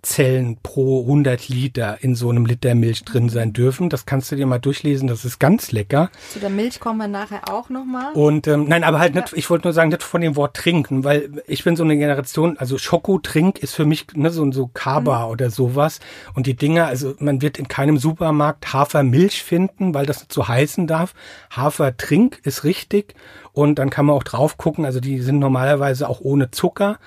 Eiterzellen 0.00 0.56
pro 0.62 1.02
100 1.02 1.48
Liter 1.48 1.98
in 2.00 2.14
so 2.14 2.30
einem 2.30 2.46
Liter 2.46 2.74
Milch 2.74 3.04
drin 3.04 3.28
sein 3.28 3.52
dürfen. 3.52 3.90
Das 3.90 4.06
kannst 4.06 4.32
du 4.32 4.36
dir 4.36 4.46
mal 4.46 4.58
durchlesen, 4.58 5.08
das 5.08 5.26
ist 5.26 5.38
ganz 5.38 5.72
lecker. 5.72 6.10
Zu 6.32 6.38
der 6.38 6.48
Milch 6.48 6.80
kommen 6.80 6.98
wir 6.98 7.08
nachher 7.08 7.52
auch 7.52 7.68
nochmal. 7.68 8.14
Und 8.14 8.46
ähm, 8.46 8.64
nein, 8.66 8.82
aber 8.82 8.98
halt 8.98 9.14
nicht, 9.14 9.34
ich 9.34 9.50
wollte 9.50 9.66
nur 9.66 9.74
sagen, 9.74 9.90
nicht 9.90 10.02
von 10.02 10.22
dem 10.22 10.36
Wort 10.36 10.56
trinken, 10.56 11.04
weil 11.04 11.42
ich 11.46 11.64
bin 11.64 11.76
so 11.76 11.84
eine 11.84 11.98
Generation, 11.98 12.56
also 12.56 12.78
Schokotrink 12.78 13.58
ist 13.58 13.74
für 13.74 13.84
mich 13.84 14.06
ne, 14.14 14.30
so, 14.30 14.50
so 14.52 14.70
Kaba 14.72 15.26
oder 15.26 15.50
sowas. 15.50 16.00
Und 16.34 16.46
die 16.46 16.56
Dinger, 16.56 16.86
also 16.86 17.14
man 17.18 17.42
wird 17.42 17.58
in 17.58 17.68
keinem 17.68 17.98
Supermarkt 17.98 18.72
Hafermilch 18.72 19.42
finden, 19.42 19.92
weil 19.92 20.06
das 20.06 20.20
nicht 20.20 20.32
so 20.32 20.48
heißen 20.48 20.86
darf. 20.86 21.14
Hafertrink 21.50 22.40
ist 22.44 22.64
richtig. 22.64 23.14
Und 23.52 23.78
dann 23.78 23.90
kann 23.90 24.06
man 24.06 24.14
auch 24.16 24.22
drauf 24.22 24.56
gucken, 24.56 24.84
also 24.84 25.00
die 25.00 25.20
sind 25.20 25.38
normalerweise 25.40 26.08
auch 26.08 26.20
ohne 26.20 26.50
Zucker, 26.50 26.98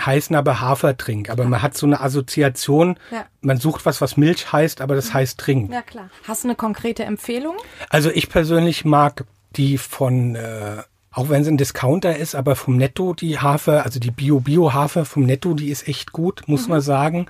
heißen 0.00 0.34
aber 0.34 0.60
Hafertrink. 0.60 1.30
Aber 1.30 1.44
man 1.44 1.62
hat 1.62 1.76
so 1.76 1.86
eine 1.86 2.00
Assoziation, 2.00 2.96
Ja. 3.10 3.24
man 3.40 3.58
sucht 3.58 3.86
was, 3.86 4.00
was 4.00 4.16
Milch 4.16 4.52
heißt, 4.52 4.80
aber 4.80 4.94
das 4.94 5.14
heißt 5.14 5.38
Trink. 5.38 5.72
Ja, 5.72 5.82
klar. 5.82 6.10
Hast 6.26 6.44
du 6.44 6.48
eine 6.48 6.56
konkrete 6.56 7.04
Empfehlung? 7.04 7.54
Also 7.88 8.10
ich 8.10 8.28
persönlich 8.28 8.84
mag 8.84 9.24
die 9.56 9.78
von, 9.78 10.34
äh, 10.34 10.82
auch 11.12 11.28
wenn 11.28 11.42
es 11.42 11.48
ein 11.48 11.58
Discounter 11.58 12.16
ist, 12.16 12.34
aber 12.34 12.56
vom 12.56 12.76
Netto 12.76 13.12
die 13.12 13.38
Hafer, 13.38 13.84
also 13.84 14.00
die 14.00 14.10
Bio-Bio-Hafer 14.10 15.04
vom 15.04 15.24
Netto, 15.24 15.52
die 15.52 15.68
ist 15.68 15.86
echt 15.86 16.12
gut, 16.12 16.42
muss 16.46 16.68
man 16.68 16.80
sagen. 16.80 17.26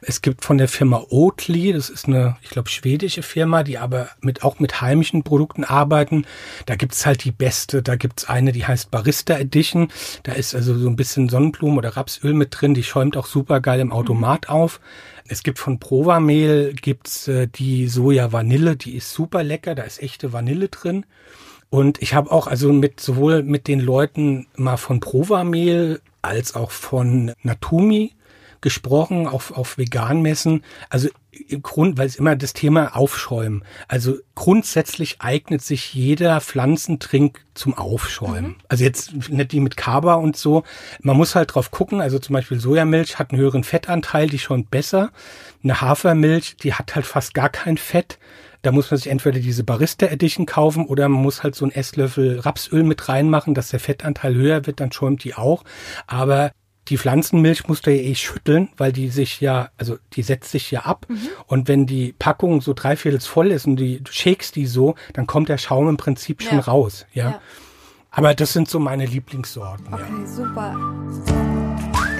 Es 0.00 0.22
gibt 0.22 0.44
von 0.44 0.56
der 0.56 0.68
Firma 0.68 1.04
Oatly, 1.10 1.72
das 1.74 1.90
ist 1.90 2.06
eine, 2.06 2.36
ich 2.42 2.48
glaube, 2.48 2.70
schwedische 2.70 3.22
Firma, 3.22 3.62
die 3.62 3.76
aber 3.76 4.08
mit 4.22 4.44
auch 4.44 4.60
mit 4.60 4.80
heimischen 4.80 5.24
Produkten 5.24 5.64
arbeiten. 5.64 6.24
Da 6.64 6.76
gibt's 6.76 7.04
halt 7.04 7.22
die 7.24 7.30
beste, 7.30 7.82
da 7.82 7.96
gibt's 7.96 8.24
eine, 8.24 8.52
die 8.52 8.66
heißt 8.66 8.90
Barista 8.90 9.36
Edition. 9.38 9.88
Da 10.22 10.32
ist 10.32 10.54
also 10.54 10.76
so 10.78 10.88
ein 10.88 10.96
bisschen 10.96 11.28
Sonnenblumen 11.28 11.76
oder 11.76 11.96
Rapsöl 11.96 12.32
mit 12.32 12.56
drin, 12.58 12.72
die 12.72 12.84
schäumt 12.84 13.16
auch 13.18 13.26
super 13.26 13.60
geil 13.60 13.80
im 13.80 13.92
Automat 13.92 14.48
auf. 14.48 14.80
Es 15.26 15.42
gibt 15.42 15.58
von 15.58 15.78
Provamehl 15.78 16.72
gibt's 16.72 17.28
äh, 17.28 17.46
die 17.46 17.88
Soja 17.88 18.32
Vanille, 18.32 18.76
die 18.76 18.96
ist 18.96 19.12
super 19.12 19.44
lecker, 19.44 19.74
da 19.74 19.82
ist 19.82 20.02
echte 20.02 20.32
Vanille 20.32 20.68
drin. 20.68 21.04
Und 21.70 22.00
ich 22.00 22.14
habe 22.14 22.30
auch 22.30 22.46
also 22.46 22.72
mit 22.72 23.00
sowohl 23.00 23.42
mit 23.42 23.68
den 23.68 23.80
Leuten 23.80 24.46
mal 24.56 24.76
von 24.76 25.00
Provamehl 25.00 26.00
als 26.22 26.54
auch 26.54 26.70
von 26.70 27.32
Natumi 27.42 28.12
gesprochen 28.60 29.26
auf, 29.26 29.52
auf 29.56 29.78
Veganmessen. 29.78 30.64
Also 30.88 31.08
im 31.48 31.62
Grund, 31.62 31.98
weil 31.98 32.06
es 32.06 32.16
immer 32.16 32.34
das 32.34 32.52
Thema 32.52 32.96
Aufschäumen. 32.96 33.62
Also 33.86 34.16
grundsätzlich 34.34 35.20
eignet 35.20 35.62
sich 35.62 35.94
jeder 35.94 36.40
Pflanzentrink 36.40 37.44
zum 37.54 37.74
Aufschäumen. 37.74 38.56
Also 38.68 38.84
jetzt 38.84 39.30
nicht 39.30 39.52
die 39.52 39.60
mit 39.60 39.76
Kaba 39.76 40.14
und 40.14 40.36
so. 40.36 40.64
Man 41.00 41.16
muss 41.16 41.34
halt 41.34 41.54
drauf 41.54 41.70
gucken. 41.70 42.00
Also 42.00 42.18
zum 42.18 42.32
Beispiel 42.32 42.58
Sojamilch 42.58 43.18
hat 43.18 43.30
einen 43.30 43.40
höheren 43.40 43.62
Fettanteil, 43.62 44.28
die 44.28 44.38
schäumt 44.38 44.70
besser. 44.70 45.10
Eine 45.62 45.80
Hafermilch, 45.80 46.56
die 46.56 46.74
hat 46.74 46.94
halt 46.94 47.06
fast 47.06 47.34
gar 47.34 47.50
kein 47.50 47.76
Fett. 47.76 48.18
Da 48.62 48.72
muss 48.72 48.90
man 48.90 48.98
sich 48.98 49.08
entweder 49.08 49.38
diese 49.40 49.64
Barista 49.64 50.06
Edition 50.06 50.46
kaufen 50.46 50.86
oder 50.86 51.08
man 51.08 51.22
muss 51.22 51.42
halt 51.42 51.54
so 51.54 51.64
einen 51.64 51.72
Esslöffel 51.72 52.40
Rapsöl 52.40 52.82
mit 52.82 53.08
reinmachen, 53.08 53.54
dass 53.54 53.70
der 53.70 53.80
Fettanteil 53.80 54.34
höher 54.34 54.66
wird, 54.66 54.80
dann 54.80 54.90
schäumt 54.92 55.22
die 55.24 55.34
auch. 55.34 55.64
Aber 56.06 56.50
die 56.88 56.96
Pflanzenmilch 56.98 57.68
musst 57.68 57.86
du 57.86 57.94
ja 57.94 58.02
eh 58.02 58.14
schütteln, 58.14 58.70
weil 58.76 58.92
die 58.92 59.10
sich 59.10 59.40
ja, 59.40 59.68
also 59.76 59.98
die 60.14 60.22
setzt 60.22 60.50
sich 60.50 60.70
ja 60.70 60.80
ab. 60.80 61.06
Und 61.46 61.68
wenn 61.68 61.86
die 61.86 62.14
Packung 62.18 62.60
so 62.60 62.72
dreiviertels 62.72 63.26
voll 63.26 63.50
ist 63.52 63.66
und 63.66 63.76
die, 63.76 64.00
du 64.02 64.10
shakest 64.10 64.56
die 64.56 64.66
so, 64.66 64.94
dann 65.12 65.26
kommt 65.26 65.48
der 65.50 65.58
Schaum 65.58 65.88
im 65.88 65.96
Prinzip 65.98 66.42
schon 66.42 66.58
Ja. 66.58 66.64
raus. 66.64 67.06
Ja. 67.12 67.30
Ja. 67.30 67.40
Aber 68.10 68.34
das 68.34 68.54
sind 68.54 68.68
so 68.70 68.78
meine 68.80 69.04
Lieblingssorten. 69.06 69.86
Ja. 69.90 69.94
Okay, 69.96 70.26
super. 70.26 71.57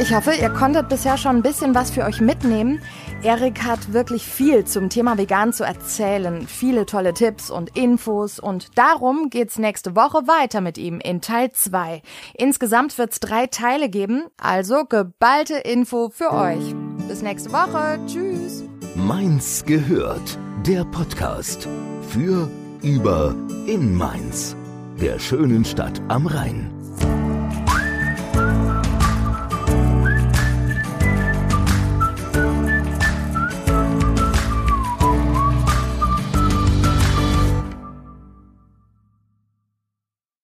Ich 0.01 0.15
hoffe, 0.15 0.33
ihr 0.33 0.51
konntet 0.51 0.89
bisher 0.89 1.19
schon 1.19 1.37
ein 1.37 1.43
bisschen 1.43 1.75
was 1.75 1.91
für 1.91 2.05
euch 2.05 2.21
mitnehmen. 2.21 2.81
Erik 3.25 3.65
hat 3.65 3.93
wirklich 3.93 4.23
viel 4.23 4.65
zum 4.65 4.91
Thema 4.91 5.19
Vegan 5.19 5.53
zu 5.53 5.65
erzählen. 5.65 6.47
Viele 6.47 6.87
tolle 6.87 7.15
Tipps 7.15 7.51
und 7.51 7.77
Infos. 7.77 8.39
Und 8.39 8.79
darum 8.79 9.29
geht's 9.29 9.59
nächste 9.59 9.97
Woche 9.97 10.29
weiter 10.29 10.61
mit 10.61 10.79
ihm 10.79 11.01
in 11.01 11.21
Teil 11.21 11.51
2. 11.51 12.03
Insgesamt 12.35 12.97
wird's 12.97 13.19
drei 13.19 13.49
Teile 13.49 13.89
geben, 13.89 14.23
also 14.41 14.85
geballte 14.85 15.57
Info 15.57 16.11
für 16.11 16.33
euch. 16.33 16.77
Bis 17.09 17.23
nächste 17.23 17.53
Woche. 17.53 17.99
Tschüss. 18.07 18.63
Mainz 18.95 19.65
gehört. 19.67 20.39
Der 20.65 20.85
Podcast 20.85 21.67
für, 22.09 22.49
über, 22.83 23.35
in 23.67 23.97
Mainz. 23.97 24.55
Der 25.01 25.19
schönen 25.19 25.65
Stadt 25.65 26.01
am 26.07 26.29
Rhein. 26.29 26.78